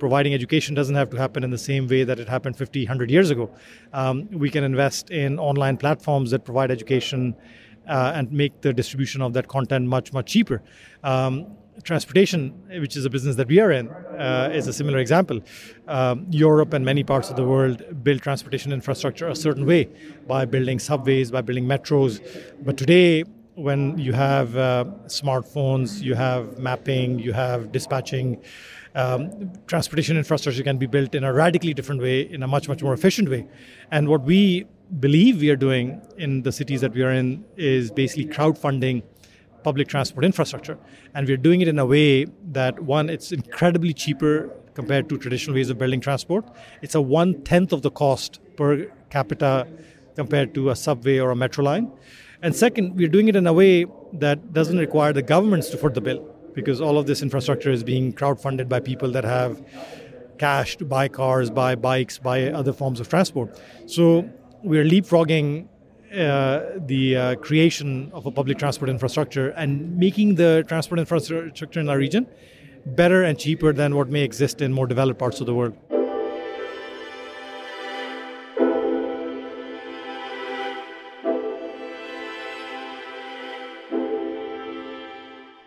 providing 0.00 0.34
education 0.34 0.74
doesn't 0.74 0.96
have 0.96 1.10
to 1.10 1.16
happen 1.16 1.44
in 1.44 1.50
the 1.50 1.62
same 1.70 1.86
way 1.86 2.02
that 2.02 2.18
it 2.18 2.28
happened 2.28 2.56
50 2.56 2.84
100 2.84 3.10
years 3.10 3.30
ago 3.30 3.48
um, 3.92 4.28
we 4.44 4.50
can 4.50 4.64
invest 4.64 5.10
in 5.10 5.38
online 5.38 5.76
platforms 5.76 6.30
that 6.32 6.44
provide 6.44 6.70
education 6.70 7.36
uh, 7.88 8.12
and 8.16 8.32
make 8.32 8.60
the 8.62 8.72
distribution 8.72 9.22
of 9.22 9.32
that 9.34 9.46
content 9.46 9.86
much 9.86 10.12
much 10.12 10.26
cheaper 10.32 10.62
um, 11.04 11.46
transportation, 11.82 12.52
which 12.80 12.96
is 12.96 13.04
a 13.04 13.10
business 13.10 13.36
that 13.36 13.48
we 13.48 13.58
are 13.58 13.72
in, 13.72 13.88
uh, 13.88 14.50
is 14.52 14.66
a 14.66 14.72
similar 14.72 14.98
example. 14.98 15.40
Um, 15.88 16.26
Europe 16.30 16.72
and 16.74 16.84
many 16.84 17.02
parts 17.02 17.30
of 17.30 17.36
the 17.36 17.44
world 17.44 17.82
build 18.02 18.22
transportation 18.22 18.72
infrastructure 18.72 19.28
a 19.28 19.36
certain 19.36 19.66
way 19.66 19.88
by 20.26 20.44
building 20.44 20.78
subways, 20.78 21.30
by 21.30 21.40
building 21.40 21.64
metros. 21.64 22.20
But 22.62 22.76
today, 22.76 23.24
when 23.54 23.98
you 23.98 24.12
have 24.12 24.56
uh, 24.56 24.84
smartphones, 25.06 26.00
you 26.00 26.14
have 26.14 26.58
mapping, 26.58 27.18
you 27.18 27.32
have 27.32 27.72
dispatching, 27.72 28.42
um, 28.94 29.52
transportation 29.66 30.16
infrastructure 30.16 30.62
can 30.62 30.78
be 30.78 30.86
built 30.86 31.14
in 31.14 31.24
a 31.24 31.32
radically 31.32 31.74
different 31.74 32.00
way, 32.00 32.22
in 32.22 32.42
a 32.42 32.46
much, 32.48 32.68
much 32.68 32.82
more 32.82 32.92
efficient 32.92 33.28
way. 33.28 33.46
And 33.90 34.08
what 34.08 34.22
we 34.22 34.66
believe 34.98 35.40
we 35.40 35.50
are 35.50 35.56
doing 35.56 36.00
in 36.18 36.42
the 36.42 36.52
cities 36.52 36.80
that 36.80 36.92
we 36.92 37.02
are 37.02 37.12
in 37.12 37.44
is 37.56 37.90
basically 37.90 38.26
crowdfunding 38.26 39.02
public 39.62 39.88
transport 39.88 40.24
infrastructure. 40.24 40.78
And 41.14 41.28
we're 41.28 41.36
doing 41.36 41.60
it 41.60 41.68
in 41.68 41.78
a 41.78 41.86
way 41.86 42.26
that, 42.52 42.80
one, 42.80 43.08
it's 43.08 43.30
incredibly 43.30 43.92
cheaper 43.92 44.50
compared 44.74 45.08
to 45.10 45.18
traditional 45.18 45.54
ways 45.54 45.70
of 45.70 45.78
building 45.78 46.00
transport. 46.00 46.44
It's 46.82 46.94
a 46.94 47.00
one 47.00 47.42
tenth 47.42 47.72
of 47.72 47.82
the 47.82 47.90
cost 47.90 48.40
per 48.56 48.86
capita 49.10 49.66
compared 50.16 50.54
to 50.54 50.70
a 50.70 50.76
subway 50.76 51.18
or 51.18 51.30
a 51.30 51.36
metro 51.36 51.64
line. 51.64 51.92
And 52.42 52.56
second, 52.56 52.96
we're 52.96 53.08
doing 53.08 53.28
it 53.28 53.36
in 53.36 53.46
a 53.46 53.52
way 53.52 53.86
that 54.14 54.52
doesn't 54.52 54.78
require 54.78 55.12
the 55.12 55.22
governments 55.22 55.68
to 55.70 55.76
foot 55.76 55.94
the 55.94 56.00
bill 56.00 56.34
because 56.54 56.80
all 56.80 56.98
of 56.98 57.06
this 57.06 57.22
infrastructure 57.22 57.70
is 57.70 57.82
being 57.82 58.12
crowdfunded 58.12 58.68
by 58.68 58.80
people 58.80 59.10
that 59.12 59.24
have 59.24 59.62
cash 60.38 60.76
to 60.76 60.84
buy 60.84 61.06
cars, 61.06 61.50
buy 61.50 61.74
bikes, 61.74 62.18
buy 62.18 62.48
other 62.50 62.72
forms 62.72 62.98
of 63.00 63.08
transport. 63.08 63.60
So 63.86 64.28
we're 64.62 64.84
leapfrogging 64.84 65.68
uh, 66.12 66.60
the 66.86 67.16
uh, 67.16 67.34
creation 67.36 68.10
of 68.12 68.26
a 68.26 68.30
public 68.30 68.58
transport 68.58 68.88
infrastructure 68.90 69.50
and 69.50 69.96
making 69.96 70.34
the 70.34 70.64
transport 70.66 70.98
infrastructure 70.98 71.80
in 71.80 71.88
our 71.88 71.98
region 71.98 72.26
better 72.84 73.22
and 73.22 73.38
cheaper 73.38 73.72
than 73.72 73.94
what 73.94 74.08
may 74.08 74.22
exist 74.22 74.60
in 74.62 74.72
more 74.72 74.86
developed 74.86 75.18
parts 75.18 75.40
of 75.40 75.46
the 75.46 75.54
world. 75.54 75.76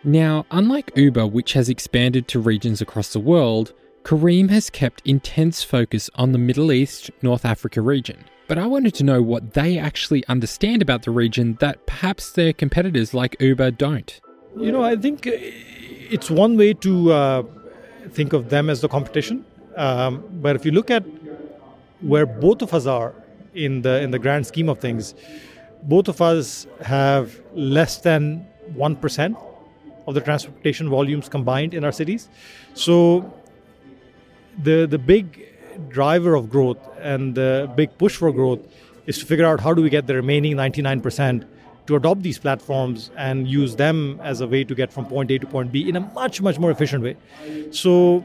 Now, 0.06 0.44
unlike 0.50 0.92
Uber, 0.96 1.26
which 1.26 1.54
has 1.54 1.70
expanded 1.70 2.28
to 2.28 2.38
regions 2.38 2.82
across 2.82 3.14
the 3.14 3.20
world, 3.20 3.72
Careem 4.02 4.50
has 4.50 4.68
kept 4.68 5.00
intense 5.06 5.64
focus 5.64 6.10
on 6.16 6.32
the 6.32 6.38
Middle 6.38 6.70
East, 6.72 7.10
North 7.22 7.46
Africa 7.46 7.80
region. 7.80 8.22
But 8.46 8.58
I 8.58 8.66
wanted 8.66 8.92
to 8.96 9.04
know 9.04 9.22
what 9.22 9.54
they 9.54 9.78
actually 9.78 10.22
understand 10.28 10.82
about 10.82 11.04
the 11.04 11.10
region 11.10 11.56
that 11.60 11.86
perhaps 11.86 12.30
their 12.30 12.52
competitors 12.52 13.14
like 13.14 13.34
Uber 13.40 13.70
don't. 13.70 14.20
You 14.58 14.72
know, 14.72 14.82
I 14.82 14.94
think 14.96 15.22
it's 15.24 16.30
one 16.30 16.58
way 16.58 16.74
to 16.74 17.10
uh, 17.10 17.42
think 18.10 18.34
of 18.34 18.50
them 18.50 18.68
as 18.68 18.82
the 18.82 18.88
competition. 18.88 19.46
Um, 19.74 20.22
but 20.34 20.54
if 20.54 20.66
you 20.66 20.72
look 20.72 20.90
at 20.90 21.04
where 22.02 22.26
both 22.26 22.60
of 22.60 22.74
us 22.74 22.84
are 22.84 23.14
in 23.54 23.80
the 23.80 24.02
in 24.02 24.10
the 24.10 24.18
grand 24.18 24.46
scheme 24.46 24.68
of 24.68 24.80
things, 24.80 25.14
both 25.82 26.08
of 26.08 26.20
us 26.20 26.66
have 26.82 27.40
less 27.54 27.96
than 27.98 28.46
one 28.74 28.96
percent 28.96 29.38
of 30.06 30.14
the 30.14 30.20
transportation 30.20 30.88
volumes 30.88 31.28
combined 31.28 31.74
in 31.74 31.84
our 31.84 31.92
cities. 31.92 32.28
So 32.74 33.32
the 34.62 34.86
the 34.86 34.98
big 34.98 35.48
driver 35.88 36.34
of 36.34 36.50
growth 36.50 36.78
and 37.00 37.34
the 37.34 37.70
big 37.74 37.96
push 37.98 38.16
for 38.16 38.32
growth 38.32 38.60
is 39.06 39.18
to 39.18 39.26
figure 39.26 39.44
out 39.44 39.60
how 39.60 39.74
do 39.74 39.82
we 39.82 39.90
get 39.90 40.06
the 40.06 40.14
remaining 40.14 40.56
99% 40.56 41.44
to 41.86 41.96
adopt 41.96 42.22
these 42.22 42.38
platforms 42.38 43.10
and 43.16 43.46
use 43.46 43.76
them 43.76 44.18
as 44.22 44.40
a 44.40 44.46
way 44.46 44.64
to 44.64 44.74
get 44.74 44.92
from 44.92 45.04
point 45.06 45.30
A 45.30 45.38
to 45.38 45.46
point 45.46 45.72
B 45.72 45.88
in 45.88 45.96
a 45.96 46.00
much 46.00 46.40
much 46.40 46.58
more 46.58 46.70
efficient 46.70 47.02
way. 47.02 47.16
So 47.70 48.24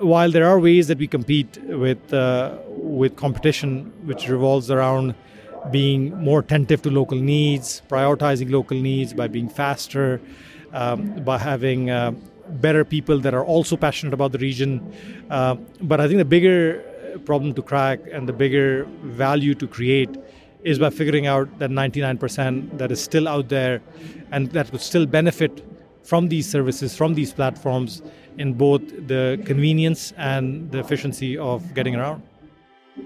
while 0.00 0.30
there 0.30 0.46
are 0.46 0.58
ways 0.60 0.88
that 0.88 0.98
we 0.98 1.06
compete 1.06 1.58
with 1.64 2.12
uh, 2.12 2.58
with 2.68 3.16
competition 3.16 3.92
which 4.04 4.28
revolves 4.28 4.70
around 4.70 5.14
being 5.70 6.16
more 6.22 6.40
attentive 6.40 6.82
to 6.82 6.90
local 6.90 7.18
needs, 7.18 7.82
prioritizing 7.88 8.50
local 8.50 8.78
needs 8.78 9.12
by 9.12 9.26
being 9.26 9.48
faster, 9.48 10.20
um, 10.78 11.24
by 11.24 11.38
having 11.38 11.90
uh, 11.90 12.12
better 12.66 12.84
people 12.84 13.18
that 13.20 13.34
are 13.34 13.44
also 13.44 13.76
passionate 13.76 14.14
about 14.14 14.32
the 14.32 14.38
region. 14.38 14.72
Uh, 15.28 15.56
but 15.80 16.00
I 16.00 16.06
think 16.06 16.18
the 16.18 16.24
bigger 16.36 16.84
problem 17.24 17.52
to 17.54 17.62
crack 17.62 18.00
and 18.12 18.28
the 18.28 18.32
bigger 18.32 18.84
value 19.02 19.54
to 19.56 19.66
create 19.66 20.16
is 20.62 20.78
by 20.78 20.90
figuring 20.90 21.26
out 21.26 21.46
that 21.58 21.70
99% 21.70 22.78
that 22.78 22.90
is 22.92 23.00
still 23.02 23.26
out 23.28 23.48
there 23.48 23.80
and 24.30 24.50
that 24.52 24.70
would 24.72 24.80
still 24.80 25.06
benefit 25.06 25.64
from 26.04 26.28
these 26.28 26.48
services, 26.48 26.96
from 26.96 27.14
these 27.14 27.32
platforms, 27.32 28.02
in 28.38 28.54
both 28.54 28.82
the 29.08 29.40
convenience 29.44 30.12
and 30.16 30.70
the 30.70 30.78
efficiency 30.78 31.36
of 31.36 31.74
getting 31.74 31.96
around. 31.96 32.22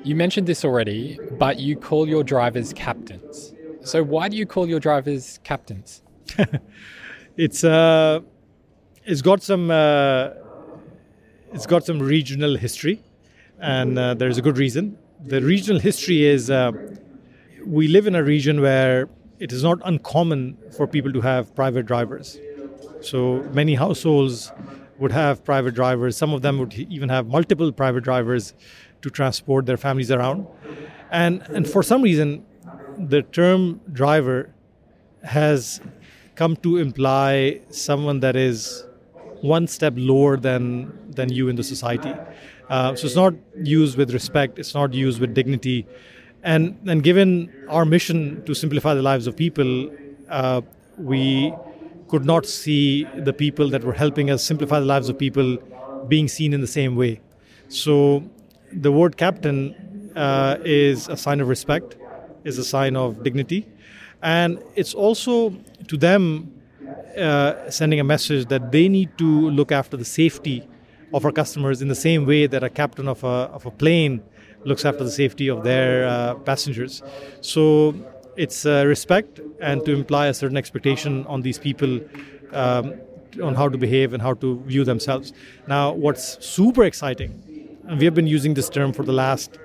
You 0.04 0.14
mentioned 0.14 0.46
this 0.46 0.64
already, 0.64 1.18
but 1.38 1.58
you 1.58 1.76
call 1.76 2.06
your 2.08 2.22
drivers 2.22 2.72
captains. 2.72 3.54
So 3.82 4.02
why 4.02 4.28
do 4.28 4.36
you 4.36 4.46
call 4.46 4.68
your 4.68 4.80
drivers 4.80 5.40
captains? 5.42 6.02
it's 7.36 7.64
uh, 7.64 8.20
it's 9.04 9.22
got 9.22 9.42
some 9.42 9.70
uh, 9.70 10.30
it's 11.52 11.66
got 11.66 11.84
some 11.84 11.98
regional 12.00 12.56
history, 12.56 13.02
and 13.58 13.98
uh, 13.98 14.14
there's 14.14 14.38
a 14.38 14.42
good 14.42 14.58
reason. 14.58 14.98
The 15.24 15.40
regional 15.40 15.80
history 15.80 16.24
is 16.24 16.50
uh, 16.50 16.72
we 17.64 17.88
live 17.88 18.06
in 18.06 18.14
a 18.14 18.22
region 18.22 18.60
where 18.60 19.08
it 19.38 19.52
is 19.52 19.62
not 19.62 19.78
uncommon 19.84 20.56
for 20.76 20.86
people 20.86 21.12
to 21.12 21.20
have 21.20 21.54
private 21.54 21.86
drivers. 21.86 22.38
So 23.00 23.42
many 23.52 23.74
households 23.74 24.52
would 24.98 25.12
have 25.12 25.44
private 25.44 25.74
drivers. 25.74 26.16
Some 26.16 26.32
of 26.32 26.42
them 26.42 26.58
would 26.58 26.74
even 26.74 27.08
have 27.08 27.26
multiple 27.26 27.72
private 27.72 28.04
drivers 28.04 28.54
to 29.02 29.10
transport 29.10 29.66
their 29.66 29.76
families 29.76 30.10
around. 30.10 30.46
And, 31.10 31.42
and 31.48 31.68
for 31.68 31.82
some 31.82 32.02
reason, 32.02 32.44
the 32.98 33.22
term 33.22 33.80
driver 33.92 34.54
has 35.24 35.80
come 36.34 36.56
to 36.56 36.78
imply 36.78 37.60
someone 37.70 38.20
that 38.20 38.36
is 38.36 38.84
one 39.42 39.66
step 39.66 39.94
lower 39.96 40.36
than, 40.36 40.92
than 41.10 41.30
you 41.32 41.48
in 41.48 41.56
the 41.56 41.64
society. 41.64 42.14
Uh, 42.68 42.94
so 42.94 43.06
it's 43.06 43.16
not 43.16 43.34
used 43.62 43.98
with 43.98 44.12
respect, 44.12 44.58
it's 44.58 44.74
not 44.74 44.94
used 44.94 45.20
with 45.20 45.34
dignity. 45.34 45.86
And, 46.42 46.78
and 46.86 47.02
given 47.02 47.52
our 47.68 47.84
mission 47.84 48.44
to 48.46 48.54
simplify 48.54 48.94
the 48.94 49.02
lives 49.02 49.26
of 49.26 49.36
people, 49.36 49.90
uh, 50.28 50.62
we 50.96 51.52
could 52.08 52.24
not 52.24 52.46
see 52.46 53.04
the 53.16 53.32
people 53.32 53.68
that 53.70 53.84
were 53.84 53.92
helping 53.92 54.30
us 54.30 54.42
simplify 54.42 54.78
the 54.80 54.86
lives 54.86 55.08
of 55.08 55.18
people 55.18 55.56
being 56.08 56.28
seen 56.28 56.52
in 56.52 56.60
the 56.60 56.66
same 56.66 56.96
way. 56.96 57.20
So 57.68 58.24
the 58.72 58.92
word 58.92 59.16
captain 59.16 60.12
uh, 60.16 60.58
is 60.64 61.08
a 61.08 61.16
sign 61.16 61.40
of 61.40 61.48
respect, 61.48 61.96
is 62.44 62.58
a 62.58 62.64
sign 62.64 62.96
of 62.96 63.22
dignity, 63.22 63.66
and 64.22 64.62
it's 64.74 64.94
also 64.94 65.50
to 65.88 65.96
them 65.96 66.52
uh, 67.18 67.70
sending 67.70 68.00
a 68.00 68.04
message 68.04 68.46
that 68.46 68.72
they 68.72 68.88
need 68.88 69.16
to 69.18 69.50
look 69.50 69.72
after 69.72 69.96
the 69.96 70.04
safety 70.04 70.66
of 71.12 71.24
our 71.24 71.32
customers 71.32 71.82
in 71.82 71.88
the 71.88 71.94
same 71.94 72.24
way 72.24 72.46
that 72.46 72.62
a 72.62 72.70
captain 72.70 73.08
of 73.08 73.22
a, 73.24 73.50
of 73.56 73.66
a 73.66 73.70
plane 73.70 74.22
looks 74.64 74.84
after 74.84 75.04
the 75.04 75.10
safety 75.10 75.48
of 75.48 75.62
their 75.64 76.06
uh, 76.06 76.34
passengers. 76.36 77.02
So 77.40 77.94
it's 78.36 78.64
uh, 78.64 78.84
respect 78.86 79.40
and 79.60 79.84
to 79.84 79.92
imply 79.92 80.28
a 80.28 80.34
certain 80.34 80.56
expectation 80.56 81.26
on 81.26 81.42
these 81.42 81.58
people 81.58 82.00
um, 82.52 82.94
on 83.42 83.54
how 83.54 83.68
to 83.68 83.76
behave 83.76 84.12
and 84.12 84.22
how 84.22 84.34
to 84.34 84.60
view 84.60 84.84
themselves. 84.84 85.32
Now, 85.66 85.92
what's 85.92 86.44
super 86.44 86.84
exciting 86.84 87.42
and 87.88 87.98
we 87.98 88.04
have 88.04 88.14
been 88.14 88.26
using 88.26 88.54
this 88.54 88.70
term 88.70 88.92
for 88.92 89.02
the 89.02 89.12
last 89.12 89.58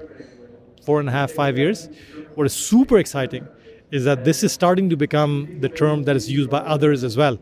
four 0.84 1.00
and 1.00 1.08
a 1.08 1.12
half, 1.12 1.32
five 1.32 1.58
years. 1.58 1.90
What 2.36 2.46
is 2.46 2.54
super 2.54 2.98
exciting 2.98 3.48
is 3.91 4.03
that 4.06 4.24
this 4.25 4.44
is 4.44 4.51
starting 4.51 4.89
to 4.89 4.98
become 4.98 5.58
the 5.62 5.70
term 5.70 6.03
that 6.03 6.15
is 6.15 6.29
used 6.29 6.50
by 6.50 6.60
others 6.60 7.03
as 7.03 7.15
well. 7.15 7.39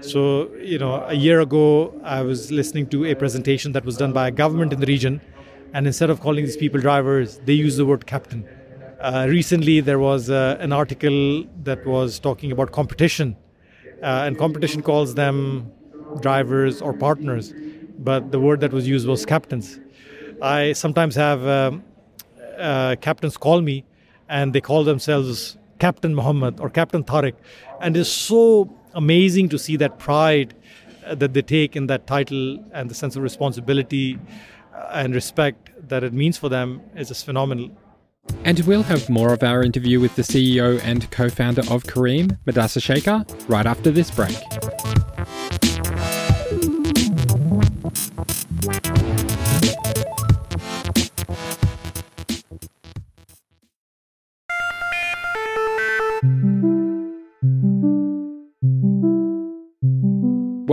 So, 0.00 0.52
you 0.56 0.78
know, 0.78 1.04
a 1.06 1.14
year 1.14 1.40
ago, 1.40 1.94
I 2.02 2.22
was 2.22 2.50
listening 2.50 2.88
to 2.88 3.04
a 3.04 3.14
presentation 3.14 3.72
that 3.72 3.84
was 3.84 3.96
done 3.96 4.12
by 4.12 4.28
a 4.28 4.30
government 4.30 4.72
in 4.72 4.80
the 4.80 4.86
region, 4.86 5.20
and 5.74 5.86
instead 5.86 6.10
of 6.10 6.20
calling 6.20 6.44
these 6.44 6.56
people 6.56 6.80
drivers, 6.80 7.38
they 7.44 7.52
use 7.52 7.76
the 7.76 7.86
word 7.86 8.06
captain. 8.06 8.44
Uh, 9.00 9.26
recently, 9.28 9.80
there 9.80 9.98
was 9.98 10.30
uh, 10.30 10.56
an 10.60 10.72
article 10.72 11.44
that 11.62 11.84
was 11.86 12.18
talking 12.18 12.50
about 12.50 12.72
competition, 12.72 13.36
uh, 14.02 14.24
and 14.26 14.38
competition 14.38 14.82
calls 14.82 15.14
them 15.14 15.70
drivers 16.20 16.82
or 16.82 16.92
partners, 16.92 17.54
but 17.98 18.32
the 18.32 18.40
word 18.40 18.60
that 18.60 18.72
was 18.72 18.88
used 18.88 19.06
was 19.06 19.24
captains. 19.24 19.78
I 20.40 20.72
sometimes 20.72 21.14
have 21.14 21.46
um, 21.46 21.84
uh, 22.58 22.96
captains 23.00 23.36
call 23.36 23.60
me 23.60 23.84
and 24.28 24.52
they 24.52 24.60
call 24.60 24.82
themselves 24.82 25.56
Captain 25.82 26.14
Muhammad 26.14 26.60
or 26.60 26.70
Captain 26.70 27.02
Tariq. 27.02 27.34
And 27.80 27.96
it's 27.96 28.08
so 28.08 28.72
amazing 28.94 29.48
to 29.48 29.58
see 29.58 29.76
that 29.78 29.98
pride 29.98 30.54
uh, 31.04 31.16
that 31.16 31.32
they 31.34 31.42
take 31.42 31.74
in 31.74 31.88
that 31.88 32.06
title 32.06 32.64
and 32.72 32.88
the 32.88 32.94
sense 32.94 33.16
of 33.16 33.22
responsibility 33.24 34.16
uh, 34.72 35.00
and 35.00 35.12
respect 35.12 35.70
that 35.88 36.04
it 36.04 36.12
means 36.12 36.38
for 36.38 36.48
them 36.48 36.80
is 36.94 37.08
just 37.08 37.24
phenomenal. 37.26 37.68
And 38.44 38.60
we'll 38.60 38.84
have 38.84 39.10
more 39.10 39.32
of 39.32 39.42
our 39.42 39.64
interview 39.64 39.98
with 39.98 40.14
the 40.14 40.22
CEO 40.22 40.80
and 40.84 41.10
co 41.10 41.28
founder 41.28 41.62
of 41.62 41.82
Careem, 41.82 42.38
Mudassir 42.46 42.80
Sheikha, 42.86 43.16
right 43.48 43.66
after 43.66 43.90
this 43.90 44.08
break. 44.12 44.38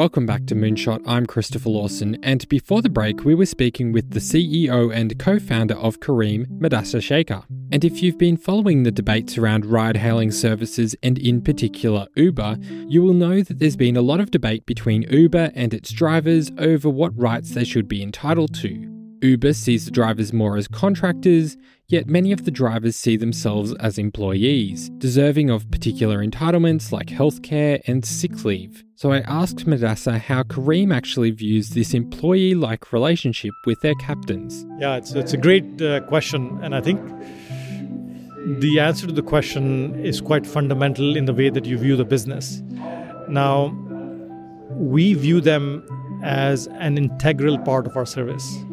Welcome 0.09 0.25
back 0.25 0.47
to 0.47 0.55
Moonshot. 0.55 1.03
I'm 1.05 1.27
Christopher 1.27 1.69
Lawson, 1.69 2.17
and 2.23 2.49
before 2.49 2.81
the 2.81 2.89
break, 2.89 3.25
we 3.25 3.35
were 3.35 3.45
speaking 3.45 3.91
with 3.91 4.09
the 4.09 4.19
CEO 4.19 4.91
and 4.91 5.15
co 5.19 5.37
founder 5.37 5.75
of 5.75 5.99
Careem, 5.99 6.47
Mudassir 6.47 6.99
Sheikha. 6.99 7.45
And 7.71 7.85
if 7.85 8.01
you've 8.01 8.17
been 8.17 8.35
following 8.35 8.81
the 8.81 8.91
debates 8.91 9.37
around 9.37 9.67
ride 9.67 9.97
hailing 9.97 10.31
services 10.31 10.95
and 11.03 11.19
in 11.19 11.43
particular 11.43 12.07
Uber, 12.15 12.57
you 12.87 13.03
will 13.03 13.13
know 13.13 13.43
that 13.43 13.59
there's 13.59 13.75
been 13.75 13.95
a 13.95 14.01
lot 14.01 14.19
of 14.19 14.31
debate 14.31 14.65
between 14.65 15.03
Uber 15.03 15.51
and 15.53 15.75
its 15.75 15.91
drivers 15.91 16.51
over 16.57 16.89
what 16.89 17.15
rights 17.15 17.51
they 17.51 17.63
should 17.63 17.87
be 17.87 18.01
entitled 18.01 18.55
to. 18.55 18.88
Uber 19.21 19.53
sees 19.53 19.85
the 19.85 19.91
drivers 19.91 20.31
more 20.31 20.55
as 20.55 20.67
contractors, 20.67 21.57
yet 21.87 22.07
many 22.07 22.31
of 22.31 22.45
the 22.45 22.51
drivers 22.51 22.95
see 22.95 23.17
themselves 23.17 23.73
as 23.75 23.97
employees, 23.97 24.89
deserving 24.97 25.49
of 25.49 25.69
particular 25.71 26.25
entitlements 26.25 26.91
like 26.91 27.07
healthcare 27.07 27.81
and 27.85 28.05
sick 28.05 28.45
leave. 28.45 28.83
So 28.95 29.11
I 29.11 29.19
asked 29.19 29.65
Mudassir 29.65 30.19
how 30.19 30.43
Careem 30.43 30.93
actually 30.93 31.31
views 31.31 31.71
this 31.71 31.93
employee 31.93 32.55
like 32.55 32.93
relationship 32.93 33.51
with 33.65 33.79
their 33.81 33.95
captains. 33.95 34.65
Yeah, 34.79 34.95
it's, 34.95 35.13
it's 35.13 35.33
a 35.33 35.37
great 35.37 35.81
uh, 35.81 36.01
question, 36.01 36.59
and 36.63 36.73
I 36.73 36.81
think 36.81 36.99
the 38.59 38.79
answer 38.79 39.05
to 39.05 39.13
the 39.13 39.21
question 39.21 39.99
is 40.03 40.21
quite 40.21 40.47
fundamental 40.47 41.17
in 41.17 41.25
the 41.25 41.33
way 41.33 41.49
that 41.49 41.65
you 41.65 41.77
view 41.77 41.95
the 41.95 42.05
business. 42.05 42.61
Now, 43.27 43.75
we 44.71 45.13
view 45.13 45.41
them 45.41 45.83
as 46.23 46.67
an 46.67 46.97
integral 46.97 47.57
part 47.59 47.85
of 47.85 47.95
our 47.95 48.05
service 48.05 48.63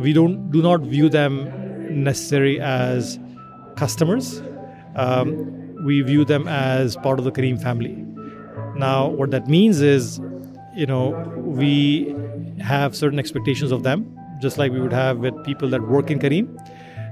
we 0.00 0.12
don't 0.12 0.50
do 0.50 0.62
not 0.62 0.80
view 0.80 1.08
them 1.08 2.02
necessarily 2.02 2.60
as 2.60 3.18
customers. 3.76 4.42
Um, 4.96 5.84
we 5.84 6.00
view 6.02 6.24
them 6.24 6.48
as 6.48 6.96
part 6.96 7.18
of 7.18 7.24
the 7.24 7.32
Careem 7.32 7.60
family. 7.62 8.04
Now, 8.76 9.08
what 9.08 9.30
that 9.30 9.46
means 9.46 9.80
is 9.80 10.20
you 10.76 10.84
know, 10.84 11.10
we 11.38 12.14
have 12.60 12.94
certain 12.94 13.18
expectations 13.18 13.72
of 13.72 13.82
them, 13.82 14.16
just 14.40 14.58
like 14.58 14.70
we 14.70 14.80
would 14.80 14.92
have 14.92 15.18
with 15.18 15.34
people 15.42 15.70
that 15.70 15.88
work 15.88 16.10
in 16.10 16.18
Careem, 16.18 16.46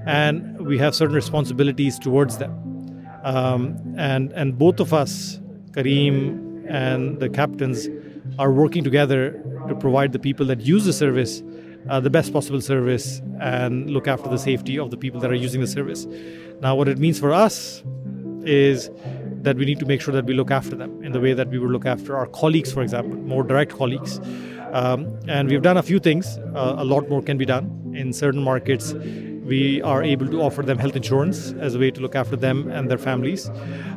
and 0.07 0.67
we 0.67 0.77
have 0.79 0.95
certain 0.95 1.15
responsibilities 1.15 1.99
towards 1.99 2.37
them. 2.37 2.53
Um, 3.25 3.95
and 3.97 4.33
and 4.33 4.59
both 4.59 4.81
of 4.81 4.93
us, 4.93 5.41
Careem 5.71 6.67
and 6.69 7.19
the 7.21 7.31
captains, 7.31 7.89
are 8.39 8.53
working 8.53 8.85
together 8.85 9.43
to 9.69 9.75
provide 9.75 10.13
the 10.13 10.19
people 10.19 10.45
that 10.47 10.61
use 10.61 10.85
the 10.85 10.93
service 10.93 11.43
uh, 11.89 12.01
the 12.01 12.11
best 12.11 12.33
possible 12.33 12.61
service 12.61 13.21
and 13.41 13.91
look 13.91 14.09
after 14.09 14.29
the 14.29 14.39
safety 14.39 14.79
of 14.79 14.91
the 14.91 14.97
people 14.97 15.21
that 15.21 15.31
are 15.31 15.37
using 15.37 15.61
the 15.61 15.67
service. 15.67 16.07
Now, 16.61 16.75
what 16.75 16.89
it 16.89 16.99
means 16.99 17.19
for 17.19 17.33
us 17.33 17.83
is 18.45 18.91
that 19.43 19.57
we 19.57 19.65
need 19.65 19.79
to 19.79 19.87
make 19.87 20.01
sure 20.01 20.15
that 20.15 20.25
we 20.25 20.35
look 20.35 20.51
after 20.51 20.75
them 20.75 21.03
in 21.03 21.13
the 21.13 21.21
way 21.21 21.35
that 21.35 21.49
we 21.49 21.59
would 21.59 21.71
look 21.71 21.87
after 21.87 22.17
our 22.17 22.27
colleagues, 22.27 22.73
for 22.73 22.83
example, 22.83 23.17
more 23.19 23.43
direct 23.43 23.73
colleagues. 23.73 24.21
Um, 24.73 25.19
and 25.29 25.49
we've 25.49 25.63
done 25.63 25.77
a 25.77 25.83
few 25.83 25.99
things. 25.99 26.39
Uh, 26.55 26.77
a 26.79 26.85
lot 26.85 27.09
more 27.09 27.23
can 27.23 27.39
be 27.39 27.45
done. 27.45 27.93
In 27.95 28.13
certain 28.13 28.43
markets, 28.43 28.95
we 29.45 29.83
are 29.83 30.03
able 30.03 30.27
to 30.27 30.41
offer 30.41 30.63
them 30.63 30.79
health 30.79 30.97
insurance 30.97 31.53
as 31.61 31.75
a 31.75 31.79
way 31.79 31.91
to 31.91 32.01
look 32.01 32.15
after 32.15 32.35
them 32.35 32.71
and 32.71 32.91
their 32.91 32.99
families. 32.99 33.51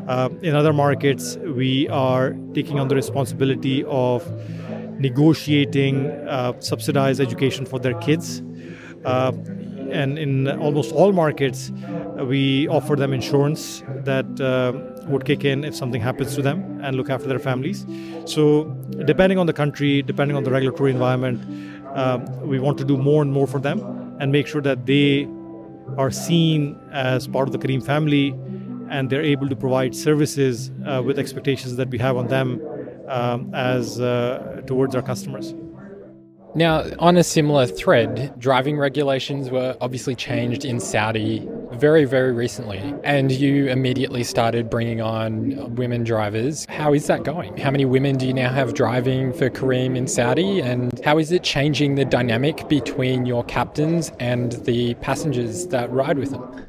Uh, 0.08 0.30
in 0.42 0.56
other 0.56 0.74
markets, 0.74 1.38
we 1.38 1.88
are 1.88 2.36
taking 2.54 2.80
on 2.80 2.90
the 2.90 2.96
responsibility 2.96 3.86
of 3.86 4.24
negotiating 5.00 6.08
uh, 6.28 6.60
subsidized 6.60 7.22
education 7.22 7.66
for 7.66 7.80
their 7.80 7.96
kids. 7.96 8.42
Uh, 9.06 9.32
and 9.92 10.20
in 10.20 10.50
almost 10.60 10.92
all 10.92 11.14
markets, 11.14 11.72
we 12.26 12.68
offer 12.68 12.96
them 12.96 13.14
insurance 13.14 13.84
that 14.04 14.26
uh, 14.42 14.74
would 15.08 15.26
kick 15.26 15.46
in 15.46 15.64
if 15.64 15.76
something 15.76 16.02
happens 16.02 16.36
to 16.36 16.42
them 16.42 16.80
and 16.84 16.98
look 16.98 17.10
after 17.10 17.28
their 17.28 17.40
families. 17.40 17.86
So, 18.26 18.66
depending 19.06 19.38
on 19.38 19.46
the 19.46 19.54
country, 19.54 20.02
depending 20.02 20.36
on 20.36 20.44
the 20.44 20.52
regulatory 20.52 20.92
environment, 20.92 21.40
uh, 21.96 22.20
we 22.42 22.60
want 22.60 22.78
to 22.80 22.84
do 22.84 22.98
more 22.98 23.22
and 23.22 23.32
more 23.32 23.48
for 23.48 23.60
them 23.60 23.80
and 24.20 24.32
make 24.32 24.48
sure 24.48 24.62
that 24.62 24.86
they 24.86 25.28
are 25.98 26.12
seen 26.12 26.78
as 26.92 27.28
part 27.28 27.48
of 27.48 27.54
the 27.54 27.60
Careem 27.60 27.84
family 27.84 28.36
and 28.90 29.10
they're 29.10 29.22
able 29.22 29.48
to 29.48 29.56
provide 29.56 29.96
services 29.96 30.72
uh, 30.86 31.02
with 31.04 31.20
expectations 31.20 31.76
that 31.76 31.90
we 31.90 31.98
have 31.98 32.18
on 32.18 32.28
them 32.28 32.62
um, 33.08 33.54
as 33.54 34.00
uh, 34.00 34.62
towards 34.66 34.96
our 34.96 35.02
customers. 35.02 35.54
Now, 36.56 36.86
on 36.98 37.18
a 37.18 37.24
similar 37.24 37.68
thread, 37.68 38.34
driving 38.40 38.78
regulations 38.78 39.52
were 39.52 39.78
obviously 39.80 40.16
changed 40.16 40.66
in 40.66 40.80
Saudi 40.80 41.48
very, 41.74 42.06
very 42.06 42.32
recently, 42.32 42.96
and 43.04 43.32
you 43.32 43.68
immediately 43.68 44.24
started 44.24 44.70
bringing 44.70 45.00
on 45.00 45.76
women 45.76 46.04
drivers. 46.04 46.66
How 46.68 46.94
is 46.94 47.06
that 47.08 47.24
going? 47.24 47.58
How 47.58 47.70
many 47.70 47.86
women 47.86 48.18
do 48.18 48.26
you 48.26 48.34
now 48.34 48.52
have 48.52 48.74
driving 48.74 49.34
for 49.34 49.50
Careem 49.50 49.96
in 49.96 50.08
Saudi, 50.08 50.62
and 50.62 51.00
how 51.04 51.20
is 51.20 51.32
it 51.32 51.44
changing 51.44 51.94
the 51.94 52.06
dynamic 52.06 52.68
between 52.68 53.28
your 53.28 53.44
captains 53.44 54.12
and 54.20 54.54
the 54.66 54.96
passengers 54.96 55.68
that 55.68 55.92
ride 55.92 56.18
with 56.18 56.32
them? 56.32 56.66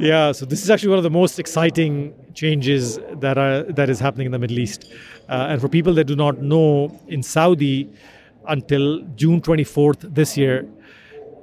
Yeah, 0.00 0.32
so 0.32 0.44
this 0.44 0.64
is 0.64 0.70
actually 0.70 0.88
one 0.88 0.98
of 0.98 1.04
the 1.04 1.10
most 1.10 1.38
exciting 1.38 2.14
changes 2.34 2.98
that 3.12 3.38
are 3.38 3.62
that 3.64 3.88
is 3.88 4.00
happening 4.00 4.26
in 4.26 4.32
the 4.32 4.38
Middle 4.38 4.58
East. 4.58 4.92
Uh, 5.28 5.46
and 5.50 5.60
for 5.60 5.68
people 5.68 5.94
that 5.94 6.04
do 6.04 6.16
not 6.16 6.38
know, 6.38 6.98
in 7.08 7.22
Saudi, 7.22 7.88
until 8.46 9.00
June 9.16 9.40
24th 9.40 10.14
this 10.14 10.36
year, 10.36 10.66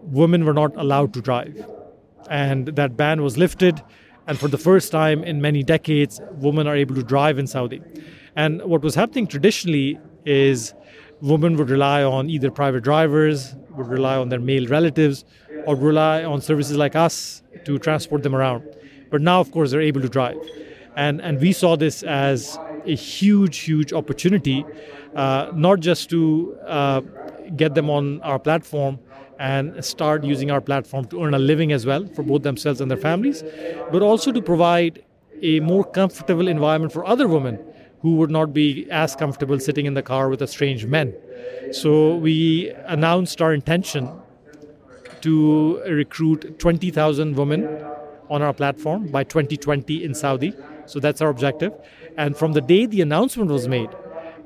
women 0.04 0.46
were 0.46 0.54
not 0.54 0.76
allowed 0.76 1.14
to 1.14 1.22
drive. 1.22 1.66
And 2.30 2.68
that 2.68 2.96
ban 2.96 3.22
was 3.22 3.38
lifted. 3.38 3.82
And 4.28 4.40
for 4.40 4.48
the 4.48 4.58
first 4.58 4.92
time 4.92 5.24
in 5.24 5.42
many 5.42 5.64
decades, 5.64 6.22
women 6.34 6.68
are 6.68 6.76
able 6.76 6.96
to 6.96 7.04
drive 7.04 7.40
in 7.40 7.48
Saudi. 7.48 7.82
And 8.36 8.62
what 8.64 8.82
was 8.82 8.96
happening 8.96 9.28
traditionally 9.28 10.00
is 10.26 10.74
women 11.22 11.58
would 11.58 11.70
rely 11.70 12.04
on 12.04 12.30
either 12.30 12.52
private 12.52 12.84
drivers, 12.84 13.56
would 13.72 13.88
rely 13.88 14.16
on 14.16 14.30
their 14.30 14.40
male 14.40 14.68
relatives, 14.68 15.26
or 15.66 15.76
rely 15.76 16.24
on 16.24 16.42
services 16.42 16.78
like 16.78 16.96
us 16.96 17.42
to 17.66 17.78
transport 17.80 18.24
them 18.24 18.36
around. 18.36 18.64
But 19.10 19.22
now, 19.22 19.40
of 19.42 19.52
course, 19.52 19.72
they're 19.72 19.82
able 19.82 20.02
to 20.02 20.10
drive. 20.10 20.38
And, 20.96 21.22
and 21.22 21.40
we 21.40 21.54
saw 21.54 21.76
this 21.76 22.04
as 22.04 22.60
a 22.86 22.96
huge, 22.96 23.60
huge 23.60 23.94
opportunity, 23.94 24.66
uh, 25.16 25.52
not 25.54 25.80
just 25.80 26.10
to 26.10 26.58
uh, 26.66 27.02
get 27.56 27.76
them 27.76 27.90
on 27.90 28.22
our 28.22 28.40
platform 28.40 29.00
and 29.40 29.84
start 29.84 30.24
using 30.24 30.52
our 30.52 30.62
platform 30.62 31.06
to 31.06 31.24
earn 31.24 31.34
a 31.34 31.40
living 31.40 31.72
as 31.72 31.86
well 31.86 32.06
for 32.08 32.24
both 32.24 32.44
themselves 32.44 32.80
and 32.82 32.92
their 32.92 32.98
families, 32.98 33.44
but 33.92 34.02
also 34.02 34.32
to 34.32 34.42
provide 34.42 35.04
a 35.42 35.60
more 35.62 35.84
comfortable 35.84 36.48
environment 36.48 36.94
for 36.94 37.06
other 37.06 37.28
women 37.28 37.60
who 38.02 38.16
would 38.16 38.30
not 38.32 38.54
be 38.54 38.90
as 38.92 39.16
comfortable 39.16 39.60
sitting 39.60 39.86
in 39.86 39.94
the 39.94 40.02
car 40.02 40.30
with 40.30 40.42
a 40.42 40.48
strange 40.48 40.86
man. 40.86 41.14
So 41.72 42.16
we 42.16 42.72
announced 42.86 43.42
our 43.42 43.54
intention 43.54 44.10
to 45.22 45.82
recruit 45.88 46.60
20,000 46.60 47.36
women 47.36 47.84
on 48.30 48.42
our 48.42 48.54
platform 48.54 49.08
by 49.08 49.24
2020 49.24 50.04
in 50.04 50.14
Saudi. 50.14 50.54
So 50.86 51.00
that's 51.00 51.22
our 51.22 51.30
objective. 51.30 51.74
And 52.18 52.36
from 52.36 52.54
the 52.54 52.62
day 52.62 52.86
the 52.86 53.02
announcement 53.02 53.50
was 53.50 53.68
made, 53.68 53.90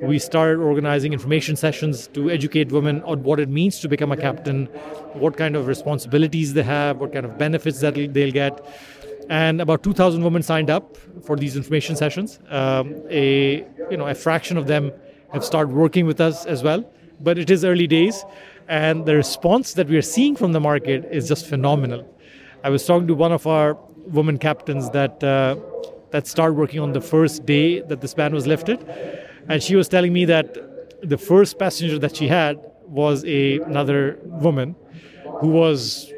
we 0.02 0.20
started 0.20 0.62
organizing 0.62 1.14
information 1.14 1.56
sessions 1.56 2.08
to 2.08 2.30
educate 2.30 2.72
women 2.72 3.02
on 3.04 3.24
what 3.24 3.40
it 3.40 3.50
means 3.50 3.80
to 3.80 3.88
become 3.88 4.12
a 4.12 4.18
captain, 4.18 4.66
what 5.14 5.38
kind 5.38 5.56
of 5.56 5.68
responsibilities 5.68 6.54
they 6.54 6.64
have, 6.64 6.98
what 6.98 7.14
kind 7.14 7.26
of 7.26 7.38
benefits 7.38 7.80
that 7.80 7.96
they'll 8.14 8.32
get. 8.32 8.66
And 9.30 9.62
about 9.62 9.84
2,000 9.84 10.24
women 10.24 10.44
signed 10.44 10.70
up 10.70 10.98
for 11.24 11.36
these 11.36 11.56
information 11.56 11.96
sessions. 11.96 12.40
Um, 12.50 13.02
a 13.10 13.66
you 13.90 13.98
know 13.98 14.08
a 14.08 14.14
fraction 14.14 14.58
of 14.58 14.68
them 14.68 14.92
have 15.34 15.44
started 15.44 15.74
working 15.74 16.06
with 16.06 16.22
us 16.22 16.46
as 16.46 16.62
well, 16.62 16.92
but 17.20 17.40
it 17.40 17.50
is 17.50 17.66
early 17.66 17.88
days, 17.88 18.24
and 18.68 19.06
the 19.06 19.16
response 19.16 19.74
that 19.74 19.88
we 19.88 19.98
are 19.98 20.04
seeing 20.04 20.36
from 20.36 20.52
the 20.52 20.60
market 20.60 21.08
is 21.12 21.28
just 21.28 21.48
phenomenal. 21.48 22.08
I 22.64 22.70
was 22.70 22.86
talking 22.86 23.08
to 23.08 23.16
one 23.16 23.32
of 23.32 23.48
our 23.48 23.78
women 24.08 24.38
captains 24.38 24.92
that. 24.92 25.24
Uh, 25.24 25.56
that 26.12 26.28
started 26.28 26.54
working 26.54 26.80
on 26.80 26.94
the 26.94 27.02
first 27.02 27.46
day 27.46 27.82
that 27.82 28.02
this 28.02 28.14
ban 28.14 28.34
was 28.34 28.48
lifted. 28.48 28.84
And 29.48 29.62
she 29.62 29.76
was 29.76 29.88
telling 29.88 30.14
me 30.14 30.26
that 30.26 30.58
the 31.02 31.18
first 31.18 31.60
passenger 31.60 32.00
that 32.00 32.16
she 32.16 32.28
had 32.28 32.60
was 32.88 33.24
a, 33.26 33.60
another 33.60 34.20
woman 34.24 34.76
who 35.40 35.50
was 35.50 36.12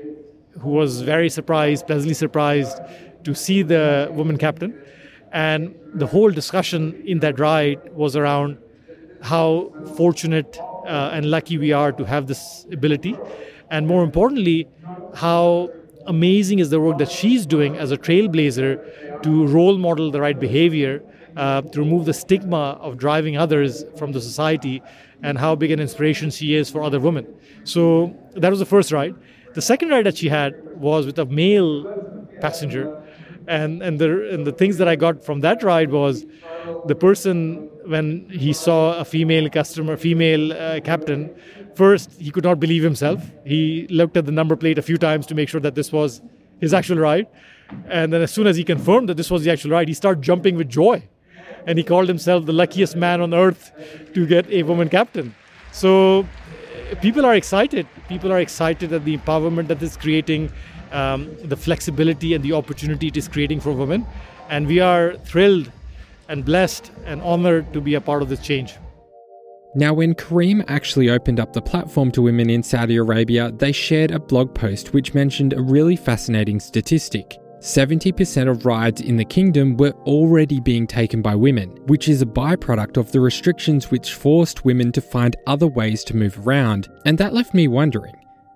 who 0.62 0.70
was 0.70 1.02
very 1.02 1.30
surprised, 1.30 1.86
pleasantly 1.86 2.16
surprised 2.16 2.80
to 3.24 3.36
see 3.36 3.62
the 3.62 4.10
woman 4.12 4.38
captain. 4.38 4.76
And 5.32 5.76
the 5.94 6.08
whole 6.08 6.32
discussion 6.32 7.04
in 7.06 7.20
that 7.20 7.40
ride 7.40 7.94
was 7.94 8.16
around 8.16 8.58
how 9.22 9.72
fortunate 9.96 10.60
uh, 10.88 11.12
and 11.14 11.30
lucky 11.30 11.58
we 11.58 11.74
are 11.74 11.92
to 11.92 12.06
have 12.06 12.28
this 12.28 12.66
ability. 12.72 13.16
And 13.70 13.88
more 13.88 14.04
importantly, 14.04 14.68
how 15.14 15.70
amazing 16.08 16.60
is 16.60 16.70
the 16.70 16.80
work 16.80 16.98
that 16.98 17.12
she's 17.12 17.46
doing 17.46 17.78
as 17.78 17.92
a 17.92 17.98
trailblazer 17.98 19.22
to 19.24 19.48
role 19.48 19.78
model 19.78 20.12
the 20.12 20.22
right 20.22 20.40
behavior, 20.40 21.04
uh, 21.36 21.62
to 21.62 21.80
remove 21.80 22.06
the 22.06 22.14
stigma 22.14 22.78
of 22.82 22.98
driving 22.98 23.38
others 23.38 23.86
from 23.98 24.12
the 24.12 24.22
society, 24.22 24.82
and 25.24 25.38
how 25.38 25.56
big 25.56 25.72
an 25.72 25.80
inspiration 25.80 26.30
she 26.30 26.56
is 26.56 26.70
for 26.70 26.82
other 26.82 27.00
women. 27.00 27.26
So 27.64 28.16
that 28.36 28.50
was 28.50 28.60
the 28.60 28.66
first 28.66 28.92
ride. 28.92 29.16
The 29.54 29.62
second 29.62 29.90
ride 29.90 30.06
that 30.06 30.18
she 30.18 30.30
had 30.30 30.54
was 30.78 31.06
with 31.06 31.18
a 31.20 31.26
male 31.26 31.86
passenger. 32.42 33.02
And, 33.48 33.82
and, 33.82 33.98
the, 33.98 34.30
and 34.34 34.46
the 34.46 34.52
things 34.52 34.78
that 34.78 34.88
I 34.88 34.96
got 34.96 35.24
from 35.24 35.40
that 35.40 35.64
ride 35.64 35.90
was 35.90 36.26
the 36.86 36.96
person, 36.96 37.70
when 37.86 38.30
he 38.30 38.52
saw 38.52 39.00
a 39.00 39.06
female 39.06 39.50
customer, 39.50 39.96
female 39.96 40.52
uh, 40.52 40.82
captain, 40.82 41.34
First, 41.78 42.12
he 42.20 42.32
could 42.32 42.44
not 42.44 42.60
believe 42.60 42.82
himself. 42.82 43.24
He 43.46 43.86
looked 43.92 44.18
at 44.18 44.26
the 44.26 44.32
number 44.32 44.56
plate 44.56 44.80
a 44.80 44.82
few 44.82 44.98
times 44.98 45.28
to 45.28 45.36
make 45.36 45.48
sure 45.48 45.62
that 45.62 45.76
this 45.76 45.92
was 45.92 46.22
his 46.60 46.74
actual 46.74 46.98
ride. 46.98 47.28
And 47.88 48.12
then, 48.12 48.24
as 48.24 48.32
soon 48.32 48.48
as 48.48 48.58
he 48.58 48.64
confirmed 48.64 49.10
that 49.10 49.18
this 49.18 49.30
was 49.30 49.44
the 49.44 49.52
actual 49.52 49.70
ride, 49.70 49.88
he 49.88 49.94
started 49.94 50.24
jumping 50.24 50.56
with 50.56 50.70
joy. 50.70 51.04
And 51.68 51.78
he 51.78 51.84
called 51.84 52.08
himself 52.08 52.48
the 52.48 52.52
luckiest 52.52 52.96
man 52.96 53.22
on 53.22 53.32
earth 53.32 53.72
to 54.16 54.26
get 54.26 54.50
a 54.50 54.64
woman 54.64 54.90
captain. 54.90 55.36
So, 55.72 56.26
people 57.00 57.28
are 57.28 57.36
excited. 57.36 57.86
People 58.10 58.34
are 58.34 58.40
excited 58.40 58.92
at 58.92 59.06
the 59.06 59.16
empowerment 59.16 59.68
that 59.68 59.80
is 59.84 59.98
creating, 59.98 60.52
um, 60.92 61.30
the 61.44 61.58
flexibility 61.58 62.34
and 62.34 62.44
the 62.44 62.54
opportunity 62.54 63.10
it 63.10 63.18
is 63.18 63.28
creating 63.28 63.60
for 63.60 63.72
women. 63.72 64.04
And 64.50 64.66
we 64.66 64.80
are 64.80 65.14
thrilled 65.18 65.72
and 66.28 66.44
blessed 66.44 66.90
and 67.06 67.22
honored 67.22 67.72
to 67.74 67.82
be 67.82 67.94
a 67.94 68.02
part 68.02 68.24
of 68.24 68.30
this 68.30 68.42
change. 68.42 68.74
Now, 69.78 69.94
when 69.94 70.16
Careem 70.16 70.66
actually 70.68 71.12
opened 71.12 71.40
up 71.40 71.54
the 71.54 71.62
platform 71.62 72.12
to 72.14 72.24
women 72.24 72.50
in 72.50 72.64
Saudi 72.64 72.96
Arabia, 72.96 73.52
they 73.52 73.72
shared 73.72 74.10
a 74.10 74.18
blog 74.18 74.56
post 74.56 74.92
which 74.92 75.14
mentioned 75.14 75.54
a 75.54 75.62
really 75.62 75.96
fascinating 75.96 76.60
statistic. 76.60 77.38
70% 77.60 78.50
of 78.50 78.66
rides 78.66 79.02
in 79.02 79.18
the 79.18 79.24
kingdom 79.24 79.78
were 79.78 79.94
already 80.08 80.60
being 80.60 80.88
taken 80.88 81.22
by 81.22 81.36
women, 81.36 81.70
which 81.86 82.10
is 82.10 82.24
a 82.24 82.26
byproduct 82.26 82.98
of 82.98 83.12
the 83.12 83.20
restrictions 83.20 83.92
which 83.92 84.16
forced 84.16 84.66
women 84.66 84.92
to 84.94 85.00
find 85.00 85.36
other 85.46 85.68
ways 85.68 86.04
to 86.06 86.18
move 86.18 86.48
around. 86.48 86.88
And 87.06 87.16
that 87.20 87.36
left 87.36 87.54
me 87.54 87.68
wondering 87.68 88.16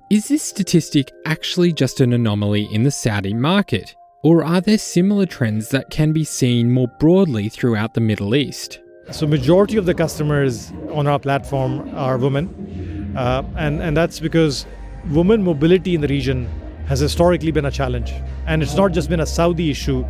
is 0.09 0.27
this 0.27 0.41
statistic 0.41 1.11
actually 1.27 1.71
just 1.71 2.01
an 2.01 2.13
anomaly 2.13 2.67
in 2.73 2.81
the 2.81 2.89
Saudi 2.89 3.35
market? 3.35 3.93
Or 4.23 4.43
are 4.43 4.59
there 4.59 4.79
similar 4.79 5.27
trends 5.27 5.69
that 5.69 5.91
can 5.91 6.13
be 6.13 6.23
seen 6.23 6.71
more 6.71 6.87
broadly 6.99 7.47
throughout 7.47 7.93
the 7.93 8.01
Middle 8.01 8.33
East? 8.33 8.79
So 9.11 9.27
majority 9.27 9.77
of 9.77 9.85
the 9.85 9.93
customers 9.93 10.71
on 10.89 11.05
our 11.05 11.19
platform 11.19 11.93
are 11.95 12.17
women, 12.17 13.13
uh, 13.17 13.43
and 13.57 13.81
and 13.81 13.95
that's 13.95 14.19
because 14.19 14.65
women 15.11 15.43
mobility 15.43 15.95
in 15.95 16.01
the 16.01 16.07
region 16.07 16.47
has 16.87 17.01
historically 17.01 17.51
been 17.51 17.65
a 17.65 17.71
challenge, 17.71 18.13
and 18.47 18.63
it's 18.63 18.75
not 18.75 18.93
just 18.93 19.09
been 19.09 19.19
a 19.19 19.25
Saudi 19.25 19.69
issue. 19.69 20.05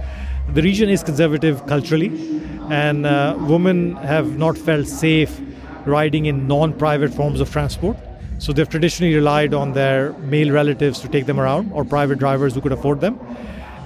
The 0.54 0.62
region 0.62 0.88
is 0.88 1.04
conservative 1.04 1.66
culturally, 1.66 2.12
and 2.70 3.06
uh, 3.08 3.36
women 3.40 3.96
have 3.96 4.38
not 4.38 4.58
felt 4.58 4.88
safe 4.88 5.42
riding 5.86 6.28
in 6.28 6.48
non-private 6.48 7.12
forms 7.12 7.42
of 7.42 7.52
transport. 7.52 7.98
So 8.38 8.54
they've 8.54 8.70
traditionally 8.70 9.16
relied 9.16 9.54
on 9.56 9.74
their 9.74 10.14
male 10.14 10.52
relatives 10.52 11.00
to 11.02 11.08
take 11.08 11.26
them 11.26 11.40
around, 11.40 11.72
or 11.74 11.84
private 11.84 12.20
drivers 12.20 12.54
who 12.54 12.62
could 12.62 12.72
afford 12.72 13.02
them. 13.02 13.20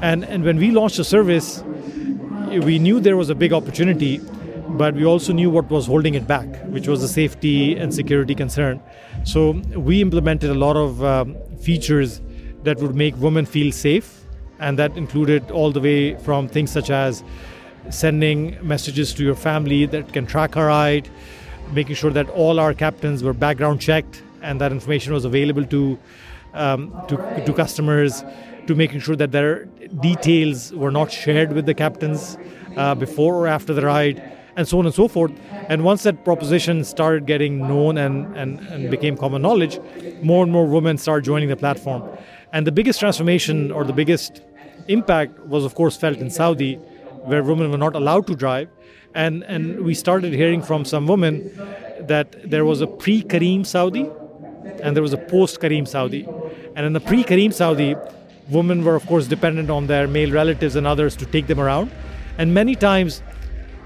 And 0.01 0.25
and 0.25 0.43
when 0.43 0.57
we 0.57 0.71
launched 0.71 0.97
the 0.97 1.05
service, 1.05 1.63
we 2.69 2.79
knew 2.79 2.99
there 2.99 3.17
was 3.17 3.29
a 3.29 3.35
big 3.35 3.53
opportunity 3.53 4.19
but 4.77 4.95
we 4.95 5.05
also 5.05 5.33
knew 5.33 5.49
what 5.49 5.69
was 5.69 5.87
holding 5.87 6.15
it 6.15 6.27
back, 6.27 6.47
which 6.65 6.87
was 6.87 7.01
the 7.01 7.07
safety 7.07 7.75
and 7.75 7.93
security 7.93 8.35
concern. 8.35 8.81
So 9.23 9.51
we 9.75 10.01
implemented 10.01 10.49
a 10.49 10.55
lot 10.55 10.75
of 10.75 11.03
um, 11.03 11.35
features 11.59 12.21
that 12.63 12.77
would 12.79 12.95
make 12.95 13.15
women 13.17 13.45
feel 13.45 13.71
safe, 13.71 14.21
and 14.59 14.77
that 14.79 14.97
included 14.97 15.51
all 15.51 15.71
the 15.71 15.79
way 15.79 16.15
from 16.17 16.47
things 16.47 16.71
such 16.71 16.89
as 16.89 17.23
sending 17.89 18.57
messages 18.65 19.13
to 19.13 19.23
your 19.23 19.35
family 19.35 19.85
that 19.85 20.11
can 20.11 20.25
track 20.25 20.57
our 20.57 20.67
ride, 20.67 21.09
making 21.71 21.95
sure 21.95 22.11
that 22.11 22.29
all 22.29 22.59
our 22.59 22.73
captains 22.73 23.23
were 23.23 23.33
background 23.33 23.79
checked 23.79 24.23
and 24.41 24.61
that 24.61 24.71
information 24.71 25.13
was 25.13 25.25
available 25.25 25.65
to 25.65 25.97
um, 26.53 26.93
to, 27.09 27.17
to 27.45 27.53
customers, 27.53 28.23
to 28.65 28.75
making 28.75 29.01
sure 29.01 29.15
that 29.17 29.31
their 29.31 29.65
details 29.99 30.71
were 30.73 30.91
not 30.91 31.11
shared 31.11 31.51
with 31.51 31.65
the 31.65 31.73
captains 31.73 32.37
uh, 32.77 32.95
before 32.95 33.35
or 33.35 33.47
after 33.47 33.73
the 33.73 33.85
ride 33.85 34.34
and 34.57 34.67
so 34.67 34.79
on 34.79 34.85
and 34.85 34.95
so 34.95 35.07
forth. 35.07 35.31
And 35.69 35.83
once 35.83 36.03
that 36.03 36.23
proposition 36.23 36.83
started 36.83 37.25
getting 37.25 37.59
known 37.59 37.97
and, 37.97 38.35
and, 38.37 38.59
and 38.67 38.89
became 38.89 39.17
common 39.17 39.41
knowledge, 39.41 39.79
more 40.21 40.43
and 40.43 40.51
more 40.51 40.65
women 40.65 40.97
started 40.97 41.25
joining 41.25 41.49
the 41.49 41.57
platform. 41.57 42.03
And 42.53 42.65
the 42.65 42.71
biggest 42.71 42.99
transformation 42.99 43.71
or 43.71 43.83
the 43.83 43.93
biggest 43.93 44.41
impact 44.87 45.39
was, 45.39 45.65
of 45.65 45.75
course, 45.75 45.97
felt 45.97 46.17
in 46.17 46.29
Saudi, 46.29 46.75
where 47.23 47.43
women 47.43 47.71
were 47.71 47.77
not 47.77 47.95
allowed 47.95 48.27
to 48.27 48.35
drive. 48.35 48.69
And, 49.13 49.43
and 49.43 49.81
we 49.81 49.93
started 49.93 50.33
hearing 50.33 50.61
from 50.61 50.85
some 50.85 51.07
women 51.07 51.51
that 52.01 52.49
there 52.49 52.65
was 52.65 52.81
a 52.81 52.87
pre 52.87 53.23
Careem 53.23 53.65
Saudi 53.65 54.09
and 54.83 54.95
there 54.95 55.03
was 55.03 55.13
a 55.13 55.17
post 55.17 55.59
Careem 55.59 55.87
Saudi. 55.87 56.27
And 56.75 56.85
in 56.85 56.93
the 56.93 56.99
pre 56.99 57.23
Careem 57.23 57.53
Saudi, 57.53 57.95
women 58.49 58.83
were, 58.83 58.95
of 58.95 59.05
course, 59.05 59.27
dependent 59.27 59.69
on 59.69 59.87
their 59.87 60.07
male 60.07 60.31
relatives 60.31 60.75
and 60.75 60.85
others 60.85 61.15
to 61.17 61.25
take 61.25 61.47
them 61.47 61.59
around. 61.59 61.91
And 62.37 62.53
many 62.53 62.75
times 62.75 63.21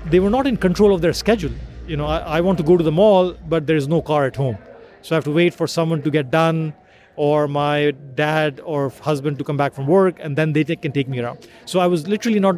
they 0.05 0.19
were 0.19 0.29
not 0.29 0.47
in 0.47 0.57
control 0.57 0.93
of 0.93 1.01
their 1.01 1.13
schedule. 1.13 1.51
You 1.87 1.97
know, 1.97 2.05
I, 2.05 2.19
I 2.37 2.41
want 2.41 2.57
to 2.59 2.63
go 2.63 2.77
to 2.77 2.83
the 2.83 2.91
mall, 2.91 3.33
but 3.47 3.67
there 3.67 3.75
is 3.75 3.87
no 3.87 4.01
car 4.01 4.25
at 4.25 4.35
home. 4.35 4.57
So 5.01 5.15
I 5.15 5.17
have 5.17 5.23
to 5.25 5.31
wait 5.31 5.53
for 5.53 5.67
someone 5.67 6.01
to 6.03 6.11
get 6.11 6.29
done 6.29 6.73
or 7.15 7.47
my 7.47 7.91
dad 8.15 8.61
or 8.63 8.89
husband 8.89 9.37
to 9.37 9.43
come 9.43 9.57
back 9.57 9.73
from 9.73 9.87
work 9.87 10.17
and 10.19 10.37
then 10.37 10.53
they 10.53 10.63
can 10.63 10.91
take 10.91 11.07
me 11.07 11.19
around. 11.19 11.47
So 11.65 11.79
I 11.79 11.87
was 11.87 12.07
literally 12.07 12.39
not 12.39 12.55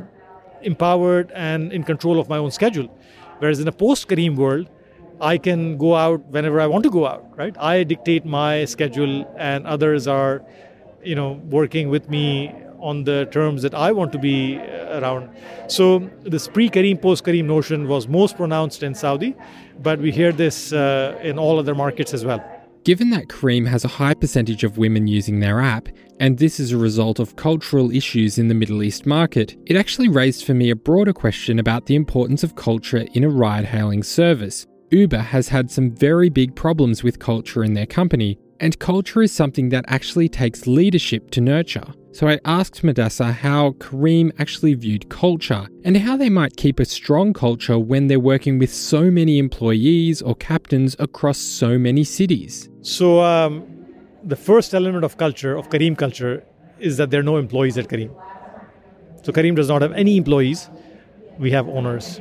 empowered 0.62 1.32
and 1.32 1.72
in 1.74 1.84
control 1.84 2.20
of 2.20 2.30
my 2.30 2.38
own 2.38 2.52
schedule. 2.52 2.96
Whereas 3.40 3.60
in 3.60 3.68
a 3.68 3.72
post 3.72 4.08
Careem 4.08 4.36
world, 4.36 4.70
I 5.20 5.38
can 5.38 5.78
go 5.78 5.96
out 5.96 6.26
whenever 6.28 6.60
I 6.60 6.68
want 6.68 6.84
to 6.84 6.90
go 6.90 7.08
out, 7.08 7.38
right? 7.38 7.56
I 7.58 7.84
dictate 7.84 8.26
my 8.26 8.66
schedule 8.66 9.26
and 9.38 9.66
others 9.66 10.08
are, 10.08 10.44
you 11.04 11.16
know, 11.16 11.34
working 11.50 11.90
with 11.90 12.10
me 12.10 12.54
on 12.82 13.04
the 13.04 13.28
terms 13.32 13.62
that 13.62 13.74
I 13.74 13.92
want 13.92 14.12
to 14.12 14.20
be 14.20 14.58
uh, 14.58 15.00
around. 15.00 15.30
So 15.68 16.10
this 16.24 16.48
pre-Careem, 16.48 17.02
post-Careem 17.02 17.46
notion 17.46 17.88
was 17.88 18.08
most 18.08 18.38
pronounced 18.38 18.84
in 18.84 18.96
Saudi, 18.96 19.36
but 19.80 20.00
we 20.00 20.12
hear 20.12 20.32
this 20.32 20.74
uh, 20.74 21.18
in 21.22 21.40
all 21.40 21.60
other 21.60 21.76
markets 21.76 22.14
as 22.14 22.26
well. 22.26 22.44
Given 22.84 23.12
that 23.12 23.28
Careem 23.28 23.68
has 23.68 23.86
a 23.86 23.88
high 24.00 24.16
percentage 24.16 24.64
of 24.64 24.80
women 24.80 25.06
using 25.06 25.40
their 25.40 25.62
app, 25.62 25.88
and 26.20 26.40
this 26.40 26.60
is 26.60 26.72
a 26.72 26.78
result 26.78 27.20
of 27.20 27.36
cultural 27.36 27.92
issues 27.92 28.40
in 28.40 28.48
the 28.48 28.56
Middle 28.56 28.82
East 28.82 29.06
market, 29.06 29.56
it 29.68 29.76
actually 29.76 30.10
raised 30.10 30.46
for 30.46 30.56
me 30.56 30.72
a 30.72 30.76
broader 30.76 31.14
question 31.14 31.60
about 31.60 31.86
the 31.86 31.96
importance 31.96 32.44
of 32.44 32.56
culture 32.56 33.06
in 33.14 33.24
a 33.24 33.30
ride 33.30 33.66
hailing 33.66 34.02
service. 34.02 34.66
Uber 34.90 35.20
has 35.20 35.50
had 35.50 35.70
some 35.70 35.92
very 35.92 36.30
big 36.30 36.56
problems 36.56 37.04
with 37.04 37.20
culture 37.20 37.64
in 37.64 37.76
their 37.76 37.86
company, 37.86 38.40
and 38.60 38.78
culture 38.80 39.22
is 39.22 39.32
something 39.32 39.70
that 39.70 39.86
actually 39.88 40.28
takes 40.28 40.68
leadership 40.68 41.32
to 41.32 41.42
nurture. 41.42 41.94
So 42.14 42.28
I 42.28 42.40
asked 42.44 42.82
Mudassir 42.82 43.32
how 43.32 43.72
Careem 43.80 44.34
actually 44.38 44.74
viewed 44.74 45.08
culture 45.08 45.68
and 45.86 45.96
how 45.96 46.18
they 46.18 46.30
might 46.30 46.58
keep 46.58 46.78
a 46.82 46.84
strong 46.84 47.32
culture 47.32 47.80
when 47.80 48.08
they're 48.08 48.20
working 48.20 48.60
with 48.60 48.74
so 48.74 49.10
many 49.10 49.38
employees 49.38 50.22
or 50.22 50.36
captains 50.36 50.94
across 51.00 51.38
so 51.38 51.78
many 51.78 52.04
cities. 52.04 52.68
So, 52.82 53.22
um, 53.22 53.66
the 54.24 54.36
first 54.36 54.74
element 54.74 55.06
of 55.06 55.16
culture, 55.16 55.56
of 55.56 55.70
Careem 55.70 55.98
culture, 55.98 56.44
is 56.80 56.98
that 56.98 57.12
there 57.12 57.22
are 57.22 57.24
no 57.24 57.38
employees 57.38 57.78
at 57.78 57.88
Careem. 57.88 58.14
So, 59.24 59.32
Careem 59.32 59.56
does 59.56 59.70
not 59.70 59.82
have 59.82 59.94
any 59.94 60.18
employees, 60.18 60.70
we 61.40 61.52
have 61.52 61.70
owners. 61.70 62.20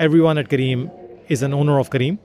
Everyone 0.00 0.36
at 0.36 0.48
Careem 0.48 0.90
is 1.28 1.42
an 1.42 1.54
owner 1.54 1.78
of 1.78 1.90
Careem, 1.90 2.18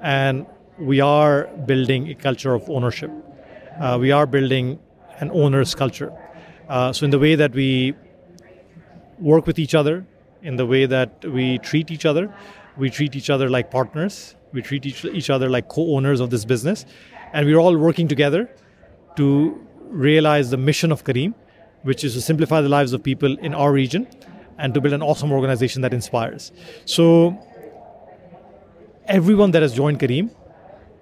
and 0.00 0.46
we 0.78 1.00
are 1.00 1.48
building 1.66 2.08
a 2.08 2.14
culture 2.14 2.54
of 2.54 2.70
ownership. 2.70 3.10
Uh, 3.80 3.98
we 4.00 4.12
are 4.12 4.26
building 4.26 4.78
an 5.18 5.30
owner's 5.32 5.74
culture. 5.74 6.12
Uh, 6.68 6.92
so, 6.92 7.04
in 7.04 7.10
the 7.10 7.18
way 7.18 7.34
that 7.36 7.52
we 7.52 7.94
work 9.18 9.46
with 9.46 9.58
each 9.58 9.74
other, 9.74 10.04
in 10.42 10.56
the 10.56 10.66
way 10.66 10.86
that 10.86 11.24
we 11.24 11.58
treat 11.58 11.90
each 11.90 12.04
other, 12.04 12.34
we 12.76 12.90
treat 12.90 13.14
each 13.14 13.30
other 13.30 13.48
like 13.48 13.70
partners, 13.70 14.34
we 14.52 14.62
treat 14.62 14.84
each, 14.84 15.04
each 15.04 15.30
other 15.30 15.48
like 15.48 15.68
co 15.68 15.94
owners 15.94 16.20
of 16.20 16.30
this 16.30 16.44
business, 16.44 16.84
and 17.32 17.46
we're 17.46 17.58
all 17.58 17.76
working 17.76 18.08
together 18.08 18.50
to 19.16 19.60
realize 19.88 20.50
the 20.50 20.56
mission 20.56 20.90
of 20.90 21.04
Careem, 21.04 21.34
which 21.82 22.02
is 22.02 22.14
to 22.14 22.20
simplify 22.20 22.60
the 22.60 22.68
lives 22.68 22.92
of 22.92 23.02
people 23.02 23.38
in 23.38 23.54
our 23.54 23.72
region 23.72 24.08
and 24.58 24.74
to 24.74 24.80
build 24.80 24.94
an 24.94 25.02
awesome 25.02 25.30
organization 25.30 25.82
that 25.82 25.94
inspires. 25.94 26.50
So, 26.84 27.38
everyone 29.06 29.52
that 29.52 29.62
has 29.62 29.72
joined 29.72 30.00
Careem 30.00 30.34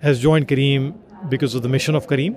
has 0.02 0.20
joined 0.20 0.46
Careem 0.46 0.94
because 1.30 1.54
of 1.54 1.62
the 1.62 1.68
mission 1.70 1.94
of 1.94 2.06
Careem 2.06 2.36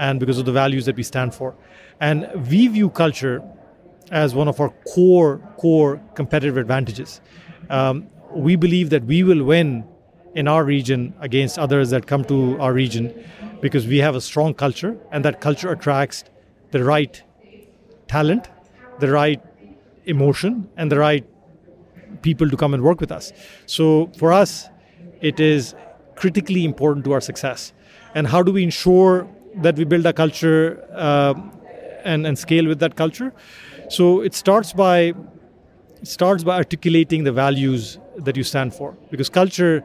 and 0.00 0.18
because 0.18 0.38
of 0.38 0.46
the 0.46 0.52
values 0.52 0.86
that 0.86 0.96
we 0.96 1.02
stand 1.02 1.34
for. 1.34 1.54
And 2.00 2.26
we 2.50 2.66
view 2.68 2.88
culture 2.88 3.42
as 4.10 4.34
one 4.34 4.48
of 4.48 4.58
our 4.58 4.70
core, 4.94 5.38
core 5.58 6.00
competitive 6.14 6.56
advantages. 6.56 7.20
Um, 7.68 8.06
we 8.32 8.56
believe 8.56 8.88
that 8.90 9.04
we 9.04 9.22
will 9.22 9.44
win 9.44 9.84
in 10.34 10.48
our 10.48 10.64
region 10.64 11.12
against 11.20 11.58
others 11.58 11.90
that 11.90 12.06
come 12.06 12.24
to 12.24 12.58
our 12.60 12.72
region 12.72 13.12
because 13.60 13.86
we 13.86 13.98
have 13.98 14.14
a 14.14 14.20
strong 14.20 14.54
culture 14.54 14.96
and 15.12 15.24
that 15.24 15.40
culture 15.42 15.70
attracts 15.70 16.24
the 16.70 16.82
right 16.82 17.22
talent, 18.08 18.48
the 19.00 19.10
right 19.10 19.42
emotion, 20.06 20.68
and 20.78 20.90
the 20.90 20.98
right 20.98 21.26
people 22.22 22.48
to 22.48 22.56
come 22.56 22.72
and 22.72 22.82
work 22.82 23.00
with 23.00 23.12
us. 23.12 23.32
So 23.66 24.10
for 24.16 24.32
us, 24.32 24.68
it 25.20 25.38
is 25.40 25.74
critically 26.16 26.64
important 26.64 27.04
to 27.04 27.12
our 27.12 27.20
success. 27.20 27.74
And 28.14 28.26
how 28.26 28.42
do 28.42 28.50
we 28.52 28.62
ensure 28.62 29.28
that 29.56 29.76
we 29.76 29.84
build 29.84 30.06
a 30.06 30.12
culture 30.12 30.84
uh, 30.92 31.34
and, 32.04 32.26
and 32.26 32.38
scale 32.38 32.66
with 32.66 32.78
that 32.80 32.96
culture. 32.96 33.32
So 33.88 34.20
it 34.20 34.34
starts 34.34 34.72
by 34.72 35.14
starts 36.02 36.42
by 36.42 36.56
articulating 36.56 37.24
the 37.24 37.32
values 37.32 37.98
that 38.16 38.34
you 38.34 38.42
stand 38.42 38.72
for 38.72 38.96
because 39.10 39.28
culture 39.28 39.84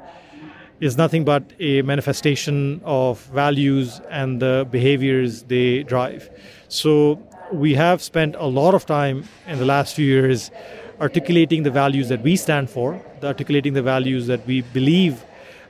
is 0.79 0.97
nothing 0.97 1.25
but 1.25 1.43
a 1.59 1.81
manifestation 1.81 2.81
of 2.85 3.21
values 3.25 3.99
and 4.09 4.41
the 4.41 4.67
behaviors 4.71 5.43
they 5.43 5.83
drive. 5.83 6.29
So 6.69 7.19
we 7.51 7.73
have 7.75 8.01
spent 8.01 8.35
a 8.35 8.45
lot 8.45 8.73
of 8.73 8.85
time 8.85 9.25
in 9.47 9.59
the 9.59 9.65
last 9.65 9.95
few 9.95 10.05
years 10.05 10.51
articulating 10.99 11.63
the 11.63 11.71
values 11.71 12.09
that 12.09 12.21
we 12.21 12.35
stand 12.35 12.69
for, 12.69 13.01
articulating 13.23 13.73
the 13.73 13.81
values 13.81 14.27
that 14.27 14.45
we 14.45 14.61
believe 14.61 15.23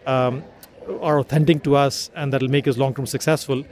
um, 0.06 0.44
are 1.02 1.20
authentic 1.20 1.64
to 1.64 1.76
us 1.76 2.10
and 2.16 2.32
that 2.34 2.42
will 2.42 2.50
make 2.50 2.68
us 2.68 2.78
long 2.78 2.94
term 2.94 3.06
successful. 3.06 3.64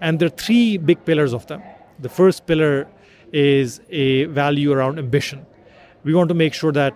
And 0.00 0.18
there 0.18 0.26
are 0.26 0.36
three 0.46 0.76
big 0.78 1.04
pillars 1.04 1.32
of 1.32 1.46
them. 1.46 1.62
The 1.98 2.08
first 2.08 2.46
pillar 2.46 2.88
is 3.32 3.80
a 3.90 4.24
value 4.24 4.72
around 4.72 4.98
ambition. 4.98 5.46
We 6.04 6.14
want 6.14 6.28
to 6.28 6.34
make 6.34 6.54
sure 6.54 6.72
that 6.72 6.94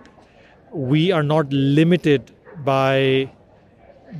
we 0.71 1.11
are 1.11 1.23
not 1.23 1.51
limited 1.51 2.31
by 2.63 3.31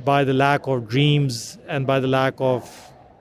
by 0.04 0.24
the 0.24 0.34
lack 0.34 0.66
of 0.66 0.88
dreams 0.88 1.58
and 1.68 1.86
by 1.86 2.00
the 2.00 2.06
lack 2.06 2.34
of 2.38 2.70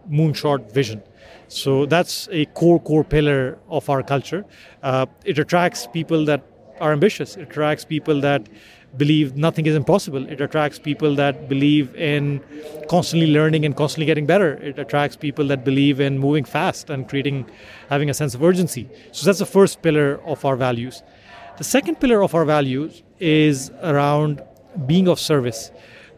moonshot 0.10 0.72
vision. 0.72 1.02
So 1.48 1.86
that's 1.86 2.28
a 2.32 2.46
core 2.46 2.80
core 2.80 3.04
pillar 3.04 3.58
of 3.70 3.90
our 3.90 4.04
culture. 4.04 4.46
Uh, 4.84 5.06
it 5.24 5.40
attracts 5.40 5.88
people 5.88 6.26
that 6.26 6.44
are 6.80 6.92
ambitious. 6.92 7.38
It 7.38 7.44
attracts 7.44 7.86
people 7.86 8.20
that 8.22 8.48
believe 8.98 9.36
nothing 9.36 9.66
is 9.66 9.76
impossible. 9.76 10.28
It 10.30 10.42
attracts 10.42 10.80
people 10.80 11.16
that 11.16 11.50
believe 11.50 11.96
in 11.96 12.42
constantly 12.90 13.28
learning 13.32 13.66
and 13.66 13.76
constantly 13.76 14.06
getting 14.06 14.26
better. 14.26 14.54
It 14.54 14.80
attracts 14.80 15.16
people 15.16 15.48
that 15.48 15.64
believe 15.64 16.00
in 16.00 16.18
moving 16.20 16.46
fast 16.46 16.90
and 16.90 17.08
creating, 17.08 17.46
having 17.90 18.10
a 18.10 18.14
sense 18.14 18.34
of 18.36 18.44
urgency. 18.44 18.90
So 19.12 19.26
that's 19.26 19.40
the 19.40 19.46
first 19.46 19.82
pillar 19.82 20.20
of 20.26 20.46
our 20.46 20.56
values. 20.56 21.04
The 21.58 21.64
second 21.64 22.00
pillar 22.00 22.22
of 22.22 22.36
our 22.36 22.46
values 22.46 23.02
is 23.20 23.72
around 23.82 24.42
being 24.86 25.08
of 25.08 25.20
service, 25.20 25.72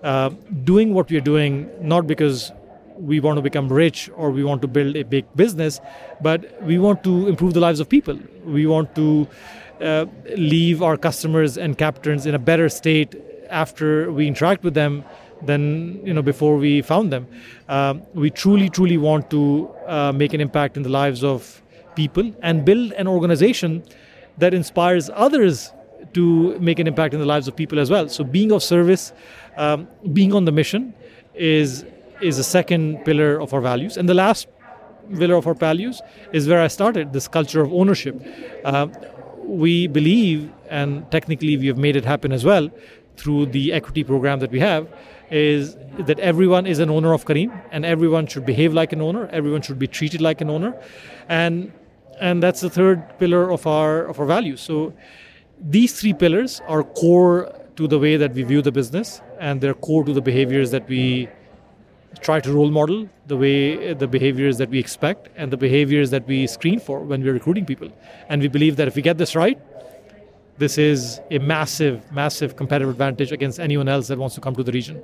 uh, 0.03 0.29
doing 0.63 0.93
what 0.93 1.09
we 1.09 1.17
are 1.17 1.21
doing, 1.21 1.69
not 1.81 2.07
because 2.07 2.51
we 2.99 3.19
want 3.19 3.37
to 3.37 3.41
become 3.41 3.71
rich 3.71 4.09
or 4.15 4.31
we 4.31 4.43
want 4.43 4.61
to 4.63 4.67
build 4.67 4.95
a 4.95 5.03
big 5.03 5.25
business, 5.35 5.79
but 6.21 6.61
we 6.63 6.79
want 6.79 7.03
to 7.03 7.27
improve 7.27 7.53
the 7.53 7.59
lives 7.59 7.79
of 7.79 7.87
people. 7.87 8.17
We 8.43 8.65
want 8.65 8.95
to 8.95 9.27
uh, 9.81 10.05
leave 10.35 10.81
our 10.81 10.97
customers 10.97 11.57
and 11.57 11.77
captains 11.77 12.25
in 12.25 12.35
a 12.35 12.39
better 12.39 12.69
state 12.69 13.15
after 13.49 14.11
we 14.11 14.27
interact 14.27 14.63
with 14.63 14.73
them 14.73 15.03
than 15.43 16.05
you 16.05 16.13
know 16.13 16.21
before 16.21 16.57
we 16.57 16.81
found 16.81 17.11
them. 17.11 17.27
Um, 17.69 18.01
we 18.13 18.29
truly, 18.29 18.69
truly 18.69 18.97
want 18.97 19.29
to 19.31 19.69
uh, 19.87 20.11
make 20.11 20.33
an 20.33 20.41
impact 20.41 20.77
in 20.77 20.83
the 20.83 20.89
lives 20.89 21.23
of 21.23 21.61
people 21.95 22.33
and 22.41 22.65
build 22.65 22.91
an 22.93 23.07
organization 23.07 23.83
that 24.37 24.53
inspires 24.53 25.09
others 25.13 25.71
to 26.13 26.57
make 26.59 26.79
an 26.79 26.87
impact 26.87 27.13
in 27.13 27.19
the 27.19 27.25
lives 27.25 27.47
of 27.47 27.55
people 27.55 27.79
as 27.79 27.89
well. 27.89 28.07
So, 28.09 28.23
being 28.23 28.51
of 28.51 28.63
service, 28.63 29.13
um, 29.57 29.87
being 30.13 30.33
on 30.33 30.45
the 30.45 30.51
mission, 30.51 30.93
is 31.35 31.85
is 32.21 32.39
a 32.39 32.43
second 32.43 33.05
pillar 33.05 33.39
of 33.39 33.53
our 33.53 33.61
values, 33.61 33.97
and 33.97 34.09
the 34.09 34.13
last 34.13 34.47
pillar 35.17 35.35
of 35.35 35.47
our 35.47 35.53
values 35.53 36.01
is 36.33 36.47
where 36.47 36.61
I 36.61 36.67
started 36.67 37.13
this 37.13 37.27
culture 37.27 37.61
of 37.61 37.71
ownership. 37.71 38.15
Uh, 38.63 38.87
we 39.47 39.87
believe, 39.87 40.51
and 40.69 41.09
technically 41.11 41.57
we 41.57 41.67
have 41.67 41.77
made 41.77 41.95
it 41.95 42.05
happen 42.05 42.31
as 42.31 42.43
well 42.43 42.69
through 43.15 43.47
the 43.47 43.73
equity 43.73 44.03
program 44.03 44.39
that 44.39 44.51
we 44.51 44.59
have, 44.59 44.87
is 45.31 45.75
that 45.99 46.19
everyone 46.19 46.67
is 46.67 46.79
an 46.79 46.89
owner 46.89 47.13
of 47.13 47.25
Careem 47.25 47.51
and 47.71 47.85
everyone 47.85 48.27
should 48.27 48.45
behave 48.45 48.73
like 48.73 48.93
an 48.93 49.01
owner, 49.01 49.27
everyone 49.31 49.61
should 49.61 49.79
be 49.79 49.87
treated 49.87 50.21
like 50.21 50.41
an 50.41 50.49
owner. 50.49 50.75
And 51.27 51.71
and 52.19 52.41
that's 52.41 52.61
the 52.61 52.69
third 52.69 53.19
pillar 53.19 53.51
of 53.51 53.67
our 53.67 54.05
of 54.05 54.19
our 54.19 54.25
values. 54.25 54.61
So 54.61 54.93
these 55.59 55.99
three 55.99 56.13
pillars 56.13 56.61
are 56.67 56.83
core 56.83 57.53
to 57.75 57.87
the 57.87 57.99
way 57.99 58.17
that 58.17 58.33
we 58.33 58.43
view 58.43 58.61
the 58.61 58.71
business 58.71 59.21
and 59.39 59.61
they're 59.61 59.73
core 59.73 60.03
to 60.03 60.13
the 60.13 60.21
behaviors 60.21 60.71
that 60.71 60.87
we 60.87 61.29
try 62.17 62.39
to 62.39 62.51
role 62.51 62.71
model 62.71 63.07
the 63.27 63.37
way 63.37 63.91
uh, 63.91 63.93
the 63.93 64.07
behaviors 64.07 64.57
that 64.57 64.69
we 64.69 64.79
expect 64.79 65.29
and 65.35 65.51
the 65.51 65.57
behaviors 65.57 66.09
that 66.09 66.25
we 66.27 66.47
screen 66.47 66.79
for 66.79 66.99
when 66.99 67.23
we're 67.23 67.33
recruiting 67.33 67.65
people 67.65 67.89
and 68.29 68.41
we 68.41 68.47
believe 68.47 68.75
that 68.75 68.87
if 68.87 68.95
we 68.95 69.01
get 69.01 69.17
this 69.17 69.35
right 69.35 69.59
this 70.57 70.79
is 70.79 71.21
a 71.29 71.37
massive, 71.37 72.11
massive 72.11 72.55
competitive 72.55 72.89
advantage 72.89 73.31
against 73.31 73.59
anyone 73.59 73.87
else 73.87 74.07
that 74.07 74.17
wants 74.17 74.33
to 74.35 74.41
come 74.41 74.55
to 74.55 74.63
the 74.63 74.71
region. 74.71 75.01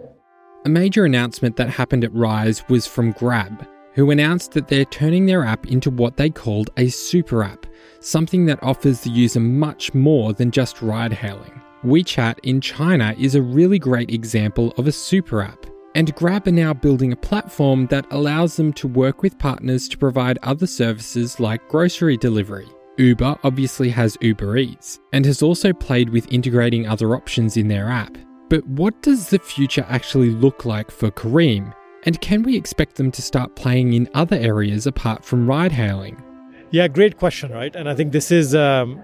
A 0.65 0.69
major 0.69 1.05
announcement 1.05 1.57
that 1.57 1.69
happened 1.69 2.03
at 2.03 2.13
Rise 2.13 2.67
was 2.69 2.87
from 2.87 3.11
Grab, 3.11 3.67
who 3.93 4.09
announced 4.09 4.53
that 4.53 4.67
they're 4.67 4.85
turning 4.85 5.25
their 5.27 5.43
app 5.43 5.67
into 5.67 5.91
what 5.91 6.17
they 6.17 6.29
called 6.29 6.71
a 6.77 6.87
super 6.87 7.43
app, 7.43 7.67
something 7.99 8.45
that 8.45 8.63
offers 8.63 9.01
the 9.01 9.11
user 9.11 9.39
much 9.39 9.93
more 9.93 10.33
than 10.33 10.49
just 10.49 10.81
ride 10.81 11.13
hailing. 11.13 11.61
WeChat 11.85 12.39
in 12.43 12.59
China 12.61 13.13
is 13.19 13.35
a 13.35 13.41
really 13.41 13.77
great 13.77 14.09
example 14.09 14.73
of 14.77 14.87
a 14.87 14.91
super 14.91 15.41
app, 15.41 15.65
and 15.95 16.13
Grab 16.15 16.47
are 16.47 16.51
now 16.51 16.73
building 16.73 17.11
a 17.11 17.17
platform 17.17 17.87
that 17.87 18.05
allows 18.11 18.55
them 18.55 18.73
to 18.73 18.87
work 18.87 19.21
with 19.21 19.37
partners 19.37 19.87
to 19.89 19.97
provide 19.97 20.39
other 20.41 20.67
services 20.67 21.39
like 21.39 21.67
grocery 21.69 22.17
delivery. 22.17 22.67
Uber 22.97 23.37
obviously 23.43 23.89
has 23.89 24.17
Uber 24.21 24.57
Eats 24.57 24.99
and 25.13 25.25
has 25.25 25.41
also 25.41 25.73
played 25.73 26.09
with 26.09 26.31
integrating 26.31 26.87
other 26.87 27.15
options 27.15 27.57
in 27.57 27.67
their 27.67 27.89
app. 27.89 28.17
But 28.49 28.65
what 28.67 29.01
does 29.01 29.29
the 29.29 29.39
future 29.39 29.85
actually 29.89 30.29
look 30.29 30.65
like 30.65 30.91
for 30.91 31.09
Careem? 31.09 31.73
And 32.05 32.19
can 32.21 32.43
we 32.43 32.55
expect 32.55 32.95
them 32.95 33.11
to 33.11 33.21
start 33.21 33.55
playing 33.55 33.93
in 33.93 34.09
other 34.13 34.35
areas 34.35 34.85
apart 34.85 35.23
from 35.25 35.47
ride 35.47 35.71
hailing? 35.71 36.21
Yeah, 36.69 36.87
great 36.87 37.17
question, 37.17 37.51
right? 37.51 37.75
And 37.75 37.89
I 37.89 37.95
think 37.95 38.11
this 38.11 38.31
is 38.31 38.53
um, 38.53 38.97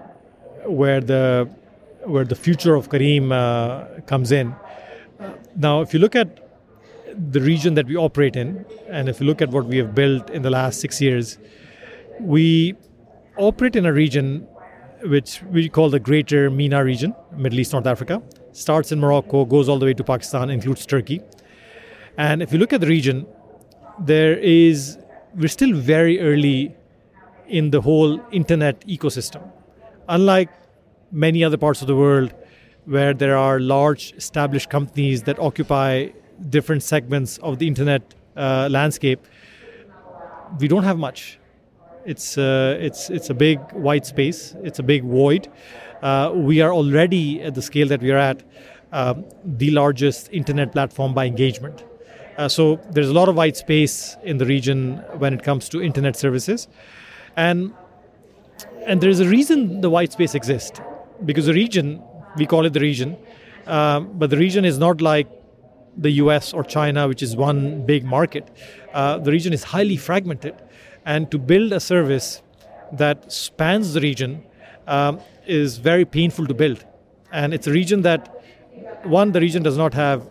where 0.66 1.00
the 1.00 1.48
where 2.04 2.24
the 2.24 2.34
future 2.34 2.74
of 2.74 2.88
Careem 2.88 3.32
uh, 3.32 4.00
comes 4.02 4.32
in. 4.32 4.54
now, 5.56 5.80
if 5.82 5.92
you 5.92 6.00
look 6.00 6.16
at 6.16 6.39
the 7.16 7.40
region 7.40 7.74
that 7.74 7.86
we 7.86 7.96
operate 7.96 8.36
in, 8.36 8.64
and 8.88 9.08
if 9.08 9.20
you 9.20 9.26
look 9.26 9.42
at 9.42 9.50
what 9.50 9.66
we 9.66 9.76
have 9.78 9.94
built 9.94 10.30
in 10.30 10.42
the 10.42 10.50
last 10.50 10.80
six 10.80 11.00
years, 11.00 11.38
we 12.20 12.74
operate 13.36 13.76
in 13.76 13.86
a 13.86 13.92
region 13.92 14.46
which 15.04 15.42
we 15.44 15.68
call 15.68 15.88
the 15.88 16.00
Greater 16.00 16.50
MENA 16.50 16.84
region, 16.84 17.14
Middle 17.36 17.60
East, 17.60 17.72
North 17.72 17.86
Africa. 17.86 18.22
Starts 18.52 18.92
in 18.92 19.00
Morocco, 19.00 19.44
goes 19.44 19.68
all 19.68 19.78
the 19.78 19.86
way 19.86 19.94
to 19.94 20.04
Pakistan, 20.04 20.50
includes 20.50 20.84
Turkey. 20.84 21.22
And 22.18 22.42
if 22.42 22.52
you 22.52 22.58
look 22.58 22.72
at 22.72 22.80
the 22.80 22.86
region, 22.86 23.26
there 23.98 24.36
is 24.38 24.98
we're 25.34 25.48
still 25.48 25.74
very 25.74 26.20
early 26.20 26.74
in 27.48 27.70
the 27.70 27.80
whole 27.80 28.20
internet 28.32 28.80
ecosystem. 28.86 29.42
Unlike 30.08 30.50
many 31.12 31.44
other 31.44 31.56
parts 31.56 31.80
of 31.80 31.86
the 31.86 31.96
world 31.96 32.34
where 32.84 33.14
there 33.14 33.36
are 33.36 33.60
large 33.60 34.12
established 34.16 34.70
companies 34.70 35.22
that 35.24 35.38
occupy 35.38 36.08
different 36.48 36.82
segments 36.82 37.38
of 37.38 37.58
the 37.58 37.66
internet 37.66 38.02
uh, 38.36 38.68
landscape, 38.70 39.20
we 40.58 40.68
don't 40.68 40.84
have 40.84 40.98
much. 40.98 41.38
It's 42.04 42.38
uh, 42.38 42.78
it's 42.80 43.10
it's 43.10 43.30
a 43.30 43.34
big 43.34 43.58
white 43.72 44.06
space. 44.06 44.54
It's 44.62 44.78
a 44.78 44.82
big 44.82 45.04
void. 45.04 45.48
Uh, 46.02 46.32
we 46.34 46.62
are 46.62 46.72
already 46.72 47.42
at 47.42 47.54
the 47.54 47.62
scale 47.62 47.86
that 47.88 48.00
we 48.00 48.10
are 48.10 48.18
at, 48.18 48.42
um, 48.92 49.24
the 49.44 49.70
largest 49.70 50.30
internet 50.32 50.72
platform 50.72 51.12
by 51.12 51.26
engagement. 51.26 51.84
Uh, 52.38 52.48
so 52.48 52.80
there's 52.90 53.10
a 53.10 53.12
lot 53.12 53.28
of 53.28 53.36
white 53.36 53.56
space 53.56 54.16
in 54.24 54.38
the 54.38 54.46
region 54.46 54.96
when 55.18 55.34
it 55.34 55.42
comes 55.42 55.68
to 55.68 55.82
internet 55.82 56.16
services, 56.16 56.68
and 57.36 57.74
and 58.86 59.00
there's 59.00 59.20
a 59.20 59.28
reason 59.28 59.82
the 59.82 59.90
white 59.90 60.12
space 60.12 60.34
exists 60.34 60.80
because 61.26 61.46
the 61.46 61.52
region 61.52 62.02
we 62.36 62.46
call 62.46 62.64
it 62.64 62.72
the 62.72 62.80
region, 62.80 63.16
um, 63.66 64.10
but 64.14 64.30
the 64.30 64.38
region 64.38 64.64
is 64.64 64.78
not 64.78 65.00
like 65.00 65.28
the 65.96 66.10
U.S. 66.22 66.52
or 66.52 66.62
China, 66.62 67.08
which 67.08 67.22
is 67.22 67.36
one 67.36 67.84
big 67.86 68.04
market. 68.04 68.48
Uh, 68.92 69.18
the 69.18 69.30
region 69.30 69.52
is 69.52 69.64
highly 69.64 69.96
fragmented 69.96 70.54
and 71.04 71.30
to 71.30 71.38
build 71.38 71.72
a 71.72 71.80
service 71.80 72.42
that 72.92 73.32
spans 73.32 73.94
the 73.94 74.00
region 74.00 74.42
um, 74.86 75.20
is 75.46 75.78
very 75.78 76.04
painful 76.04 76.46
to 76.46 76.54
build. 76.54 76.84
And 77.32 77.54
it's 77.54 77.66
a 77.66 77.72
region 77.72 78.02
that, 78.02 78.42
one, 79.04 79.32
the 79.32 79.40
region 79.40 79.62
does 79.62 79.76
not 79.76 79.94
have 79.94 80.28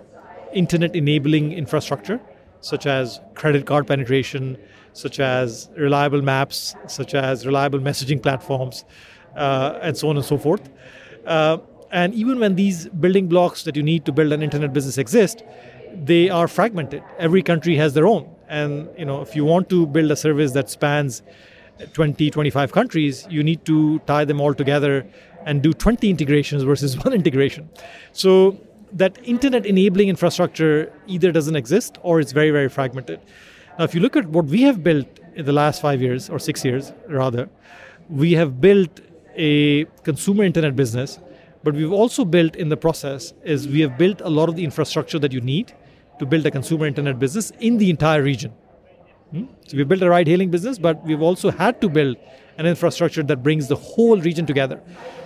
internet 0.53 0.95
enabling 0.95 1.53
infrastructure, 1.53 2.19
such 2.61 2.85
as 2.85 3.21
credit 3.35 3.65
card 3.65 3.87
penetration, 3.87 4.57
such 4.93 5.19
as 5.19 5.69
reliable 5.77 6.21
maps, 6.21 6.75
such 6.87 7.13
as 7.13 7.45
reliable 7.45 7.79
messaging 7.79 8.21
platforms, 8.21 8.83
uh, 9.35 9.79
and 9.81 9.95
so 9.95 10.09
on 10.09 10.17
and 10.17 10.25
so 10.25 10.37
forth. 10.37 10.69
Uh, 11.25 11.57
and 11.91 12.13
even 12.13 12.39
when 12.39 12.55
these 12.55 12.87
building 12.87 13.27
blocks 13.27 13.63
that 13.63 13.75
you 13.75 13.83
need 13.83 14.05
to 14.05 14.11
build 14.11 14.31
an 14.31 14.43
internet 14.43 14.73
business 14.73 14.97
exist, 14.97 15.43
they 15.93 16.29
are 16.29 16.47
fragmented. 16.47 17.03
Every 17.17 17.41
country 17.41 17.75
has 17.77 17.93
their 17.93 18.07
own. 18.07 18.29
And 18.47 18.89
you 18.97 19.05
know, 19.05 19.21
if 19.21 19.35
you 19.35 19.45
want 19.45 19.69
to 19.69 19.85
build 19.87 20.11
a 20.11 20.15
service 20.15 20.51
that 20.53 20.69
spans 20.69 21.21
20, 21.93 22.29
25 22.29 22.71
countries, 22.71 23.27
you 23.29 23.43
need 23.43 23.65
to 23.65 23.99
tie 23.99 24.25
them 24.25 24.41
all 24.41 24.53
together 24.53 25.05
and 25.45 25.61
do 25.63 25.73
20 25.73 26.09
integrations 26.09 26.63
versus 26.63 26.97
one 27.03 27.13
integration. 27.13 27.69
So 28.11 28.59
that 28.93 29.17
internet 29.23 29.65
enabling 29.65 30.09
infrastructure 30.09 30.91
either 31.07 31.31
doesn't 31.31 31.55
exist 31.55 31.97
or 32.01 32.19
it's 32.19 32.31
very, 32.31 32.51
very 32.51 32.69
fragmented. 32.69 33.19
Now, 33.77 33.85
if 33.85 33.95
you 33.95 34.01
look 34.01 34.15
at 34.15 34.27
what 34.27 34.45
we 34.45 34.63
have 34.63 34.83
built 34.83 35.07
in 35.35 35.45
the 35.45 35.53
last 35.53 35.81
five 35.81 36.01
years 36.01 36.29
or 36.29 36.39
six 36.39 36.65
years, 36.65 36.91
rather, 37.07 37.49
we 38.09 38.33
have 38.33 38.59
built 38.59 38.99
a 39.35 39.85
consumer 40.03 40.43
internet 40.43 40.75
business, 40.75 41.19
but 41.63 41.73
we've 41.73 41.91
also 41.91 42.25
built 42.25 42.55
in 42.55 42.69
the 42.69 42.77
process 42.77 43.33
is 43.43 43.67
we 43.67 43.81
have 43.81 43.97
built 43.97 44.21
a 44.21 44.29
lot 44.29 44.49
of 44.49 44.55
the 44.55 44.63
infrastructure 44.63 45.19
that 45.19 45.33
you 45.33 45.41
need 45.41 45.73
to 46.19 46.25
build 46.25 46.45
a 46.45 46.51
consumer 46.51 46.85
internet 46.85 47.19
business 47.19 47.51
in 47.59 47.77
the 47.77 47.89
entire 47.89 48.21
region. 48.21 48.51
Hmm? 49.31 49.45
So 49.67 49.77
we 49.77 49.83
built 49.83 50.01
a 50.01 50.09
ride 50.09 50.27
hailing 50.27 50.51
business, 50.51 50.77
but 50.77 51.03
we've 51.05 51.21
also 51.21 51.51
had 51.51 51.81
to 51.81 51.89
build 51.89 52.17
an 52.57 52.65
infrastructure 52.65 53.23
that 53.23 53.43
brings 53.43 53.67
the 53.67 53.75
whole 53.75 54.19
region 54.19 54.45
together. 54.45 54.81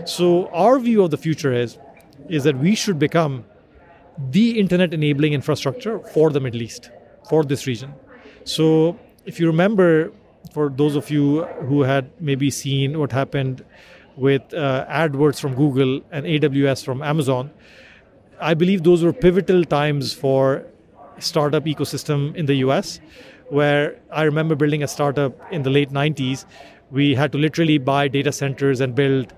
So 0.05 0.47
our 0.49 0.79
view 0.79 1.03
of 1.03 1.11
the 1.11 1.17
future 1.17 1.53
is, 1.53 1.77
is 2.29 2.43
that 2.43 2.57
we 2.57 2.75
should 2.75 2.99
become 2.99 3.45
the 4.29 4.59
internet 4.59 4.93
enabling 4.93 5.33
infrastructure 5.33 5.99
for 5.99 6.29
the 6.29 6.39
Middle 6.39 6.61
East, 6.61 6.91
for 7.27 7.43
this 7.43 7.65
region. 7.65 7.93
So 8.43 8.99
if 9.25 9.39
you 9.39 9.47
remember, 9.47 10.11
for 10.53 10.69
those 10.69 10.95
of 10.95 11.09
you 11.09 11.45
who 11.67 11.81
had 11.81 12.11
maybe 12.19 12.51
seen 12.51 12.99
what 12.99 13.11
happened 13.11 13.65
with 14.15 14.53
uh, 14.53 14.85
AdWords 14.89 15.39
from 15.39 15.55
Google 15.55 16.01
and 16.11 16.25
AWS 16.25 16.83
from 16.83 17.01
Amazon, 17.01 17.51
I 18.39 18.53
believe 18.53 18.83
those 18.83 19.03
were 19.03 19.13
pivotal 19.13 19.63
times 19.63 20.13
for 20.13 20.65
startup 21.19 21.65
ecosystem 21.65 22.35
in 22.35 22.45
the 22.45 22.55
US, 22.55 22.99
where 23.49 23.99
I 24.11 24.23
remember 24.23 24.55
building 24.55 24.83
a 24.83 24.87
startup 24.87 25.33
in 25.51 25.63
the 25.63 25.69
late 25.69 25.91
90s. 25.91 26.45
We 26.91 27.15
had 27.15 27.31
to 27.31 27.37
literally 27.37 27.77
buy 27.77 28.07
data 28.07 28.31
centers 28.31 28.81
and 28.81 28.95
build 28.95 29.33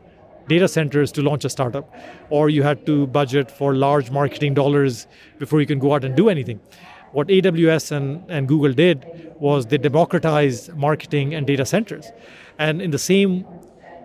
data 0.48 0.68
centers 0.68 1.12
to 1.14 1.22
launch 1.22 1.46
a 1.46 1.50
startup, 1.50 1.94
or 2.30 2.50
you 2.50 2.64
had 2.64 2.86
to 2.86 3.08
budget 3.08 3.50
for 3.50 3.74
large 3.74 4.12
marketing 4.12 4.54
dollars 4.54 5.08
before 5.40 5.60
you 5.60 5.66
can 5.66 5.80
go 5.80 5.94
out 5.94 6.04
and 6.04 6.16
do 6.16 6.30
anything. 6.30 6.60
What 7.12 7.28
AWS 7.28 7.92
and, 7.92 8.30
and 8.30 8.48
Google 8.48 8.74
did 8.74 9.06
was 9.40 9.68
they 9.68 9.78
democratized 9.78 10.76
marketing 10.76 11.34
and 11.34 11.48
data 11.48 11.66
centers. 11.66 12.12
And 12.60 12.82
in 12.82 12.92
the 12.92 13.00
same 13.00 13.46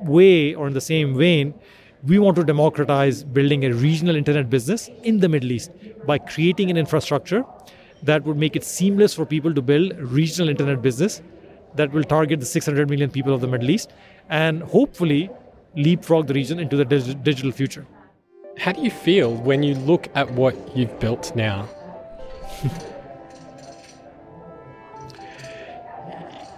way, 0.05 0.55
or 0.55 0.67
in 0.67 0.75
the 0.75 0.81
same 0.81 1.17
vein, 1.17 1.55
We 2.03 2.19
want 2.19 2.37
to 2.37 2.45
democratize 2.45 3.25
building 3.25 3.65
a 3.67 3.75
regional 3.75 4.17
internet 4.17 4.49
business 4.49 4.89
in 5.03 5.21
the 5.21 5.29
Middle 5.29 5.53
East 5.53 5.71
by 6.07 6.17
creating 6.17 6.71
an 6.71 6.79
infrastructure 6.79 7.45
that 8.03 8.25
would 8.25 8.39
make 8.39 8.57
it 8.57 8.65
seamless 8.65 9.13
for 9.13 9.27
people 9.27 9.53
to 9.53 9.61
build 9.61 9.93
regional 9.99 10.49
internet 10.49 10.81
business 10.81 11.21
that 11.75 11.93
will 11.93 12.05
target 12.05 12.41
the 12.41 12.47
600 12.47 12.89
million 12.89 13.11
people 13.11 13.35
of 13.35 13.43
the 13.43 13.47
Middle 13.47 13.69
East 13.69 13.93
and 14.31 14.63
hopefully 14.63 15.29
leapfrog 15.77 16.27
the 16.27 16.33
region 16.33 16.59
into 16.59 16.75
the 16.75 16.87
dig- 16.87 17.23
digital 17.23 17.53
future. 17.53 17.87
How 18.59 18.73
do 18.73 18.81
you 18.81 18.91
feel 18.91 19.35
when 19.35 19.63
you 19.63 19.75
look 19.75 20.09
at 20.15 20.31
what 20.33 20.57
you've 20.75 20.99
built 21.01 21.37
now? 21.37 21.69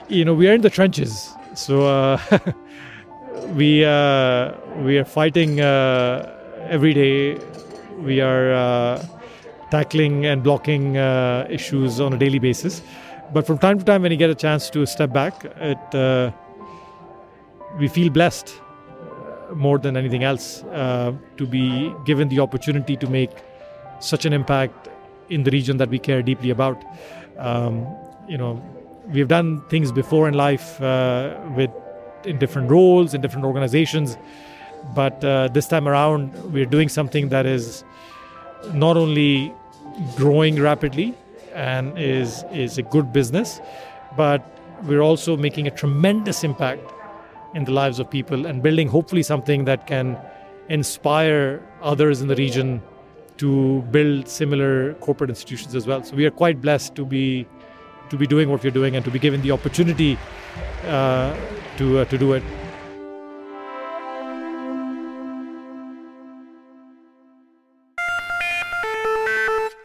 you 0.09 0.25
know, 0.25 0.35
we 0.35 0.49
are 0.49 0.55
in 0.55 0.61
the 0.61 0.71
trenches, 0.71 1.33
so 1.55 1.87
uh, 1.87 2.19
we 3.49 3.85
uh, 3.85 4.53
we 4.79 4.99
are 4.99 5.05
fighting 5.05 5.61
uh, 5.61 6.67
every 6.69 6.95
day. 6.95 7.39
We 7.99 8.21
are 8.21 8.53
uh, 8.53 9.07
tackling 9.71 10.27
and 10.27 10.43
blocking 10.43 10.97
uh, 10.97 11.47
issues 11.51 12.01
on 12.01 12.13
a 12.13 12.19
daily 12.19 12.39
basis. 12.39 12.83
But 13.33 13.47
from 13.47 13.59
time 13.59 13.79
to 13.79 13.85
time, 13.85 14.03
when 14.03 14.13
you 14.13 14.19
get 14.19 14.31
a 14.31 14.35
chance 14.35 14.71
to 14.71 14.87
step 14.87 15.13
back, 15.13 15.45
it 15.57 16.33
we 17.79 17.89
feel 17.89 18.11
blessed 18.11 18.55
more 19.55 19.79
than 19.79 19.97
anything 19.97 20.25
else 20.25 20.61
to 20.61 21.47
be 21.49 21.95
given 22.05 22.29
the 22.29 22.41
opportunity 22.41 22.97
to 22.97 23.09
make 23.09 23.31
such 24.01 24.27
an 24.27 24.33
impact 24.33 24.89
in 25.31 25.43
the 25.43 25.51
region 25.51 25.79
that 25.79 25.89
we 25.89 25.99
care 25.99 26.23
deeply 26.23 26.51
about. 26.51 26.85
Um, 27.39 27.87
you 28.29 28.37
know, 28.37 28.63
we've 29.09 29.29
done 29.29 29.63
things 29.69 29.91
before 29.91 30.29
in 30.29 30.35
life 30.35 30.81
uh, 30.83 31.37
with 31.57 31.71
in 32.25 32.39
different 32.39 32.71
roles 32.71 33.15
in 33.15 33.21
different 33.21 33.45
organizations. 33.45 34.17
But 34.95 35.25
uh, 35.25 35.49
this 35.49 35.69
time 35.69 35.87
around 35.87 36.53
we're 36.53 36.67
doing 36.67 36.89
something 36.89 37.29
that 37.29 37.47
is 37.47 37.85
not 38.73 38.97
only 38.97 39.53
growing 40.17 40.61
rapidly 40.61 41.15
and 41.55 41.99
is 41.99 42.45
is 42.53 42.79
a 42.79 42.83
good 42.83 43.13
business 43.13 43.61
but 44.17 44.43
we're 44.85 45.01
also 45.01 45.37
making 45.37 45.67
a 45.67 45.71
tremendous 45.71 46.45
impact 46.45 46.83
in 47.55 47.65
the 47.65 47.73
lives 47.73 47.99
of 47.99 48.11
people 48.11 48.47
and 48.47 48.63
building 48.63 48.89
hopefully 48.89 49.23
something 49.23 49.65
that 49.65 49.87
can 49.87 50.19
inspire 50.69 51.63
others 51.83 52.21
in 52.21 52.29
the 52.29 52.37
region 52.37 52.83
to 53.37 53.83
build 53.91 54.29
similar 54.29 54.95
corporate 54.95 55.31
institutions 55.31 55.75
as 55.75 55.87
well. 55.87 56.03
So 56.03 56.17
we 56.17 56.25
are 56.27 56.31
quite 56.31 56.61
blessed 56.61 56.95
to 56.97 57.05
be 57.05 57.47
to 58.11 58.17
be 58.17 58.27
doing 58.27 58.51
what 58.51 58.63
you're 58.63 58.73
doing 58.73 58.95
and 58.95 59.05
to 59.05 59.11
be 59.11 59.19
given 59.19 59.41
the 59.41 59.53
opportunity 59.53 60.19
uh, 60.87 61.35
to 61.79 61.99
uh, 61.99 62.05
to 62.07 62.19
do 62.19 62.33
it. 62.33 62.43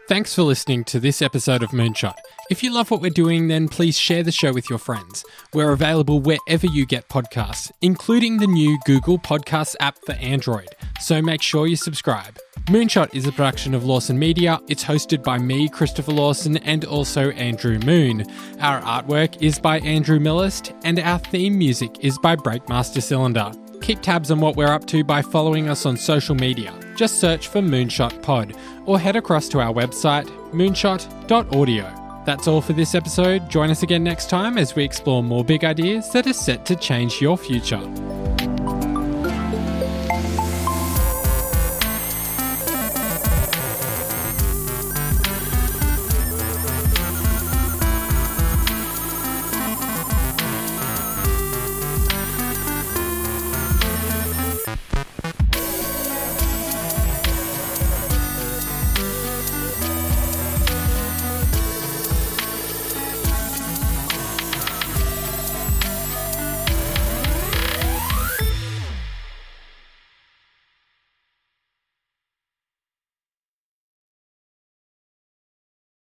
Thanks 0.08 0.34
for 0.34 0.44
listening 0.44 0.86
to 0.86 1.02
this 1.02 1.22
episode 1.22 1.64
of 1.64 1.72
Moonshot. 1.72 2.16
If 2.50 2.64
you 2.64 2.72
love 2.72 2.92
what 2.92 3.02
we're 3.02 3.10
doing, 3.10 3.50
then 3.50 3.68
please 3.68 4.00
share 4.00 4.24
the 4.24 4.32
show 4.32 4.54
with 4.54 4.70
your 4.70 4.80
friends. 4.80 5.26
We're 5.54 5.74
available 5.74 6.22
wherever 6.22 6.66
you 6.66 6.86
get 6.86 7.10
podcasts, 7.10 7.72
including 7.82 8.38
the 8.38 8.48
new 8.48 8.80
Google 8.86 9.20
Podcasts 9.20 9.76
app 9.82 9.98
for 10.06 10.14
Android, 10.14 10.70
so 11.02 11.22
make 11.22 11.42
sure 11.42 11.68
you 11.68 11.76
subscribe. 11.76 12.40
Moonshot 12.68 13.14
is 13.14 13.28
a 13.28 13.34
production 13.34 13.74
of 13.74 13.84
Lawson 13.84 14.18
Media. 14.18 14.62
It's 14.70 14.84
hosted 14.84 15.24
by 15.24 15.38
me, 15.38 15.68
Christopher 15.68 16.14
Lawson, 16.14 16.56
and 16.58 16.86
also 16.86 17.32
Andrew 17.32 17.80
Moon. 17.80 18.26
Our 18.62 18.80
artwork 18.82 19.42
is 19.42 19.60
by 19.60 19.80
Andrew 19.80 20.20
Millist, 20.20 20.74
and 20.86 21.00
our 21.00 21.20
theme 21.20 21.58
music 21.58 21.98
is 22.00 22.18
by 22.18 22.38
Breakmaster 22.38 23.02
Cylinder. 23.02 23.52
Keep 23.82 24.02
tabs 24.02 24.32
on 24.32 24.40
what 24.40 24.56
we're 24.56 24.68
up 24.68 24.88
to 24.88 25.04
by 25.04 25.22
following 25.22 25.68
us 25.68 25.86
on 25.86 25.98
social 25.98 26.36
media. 26.36 26.74
Just 26.96 27.20
search 27.20 27.50
for 27.50 27.60
Moonshot 27.60 28.22
Pod 28.22 28.56
or 28.86 28.98
head 28.98 29.18
across 29.18 29.50
to 29.50 29.60
our 29.60 29.74
website, 29.74 30.28
moonshot.audio. 30.52 32.07
That's 32.28 32.46
all 32.46 32.60
for 32.60 32.74
this 32.74 32.94
episode. 32.94 33.48
Join 33.48 33.70
us 33.70 33.84
again 33.84 34.04
next 34.04 34.30
time 34.30 34.58
as 34.58 34.76
we 34.76 34.84
explore 34.84 35.24
more 35.24 35.46
big 35.46 35.64
ideas 35.64 36.10
that 36.10 36.28
are 36.28 36.34
set 36.34 36.66
to 36.66 36.76
change 36.76 37.22
your 37.22 37.38
future. 37.38 37.80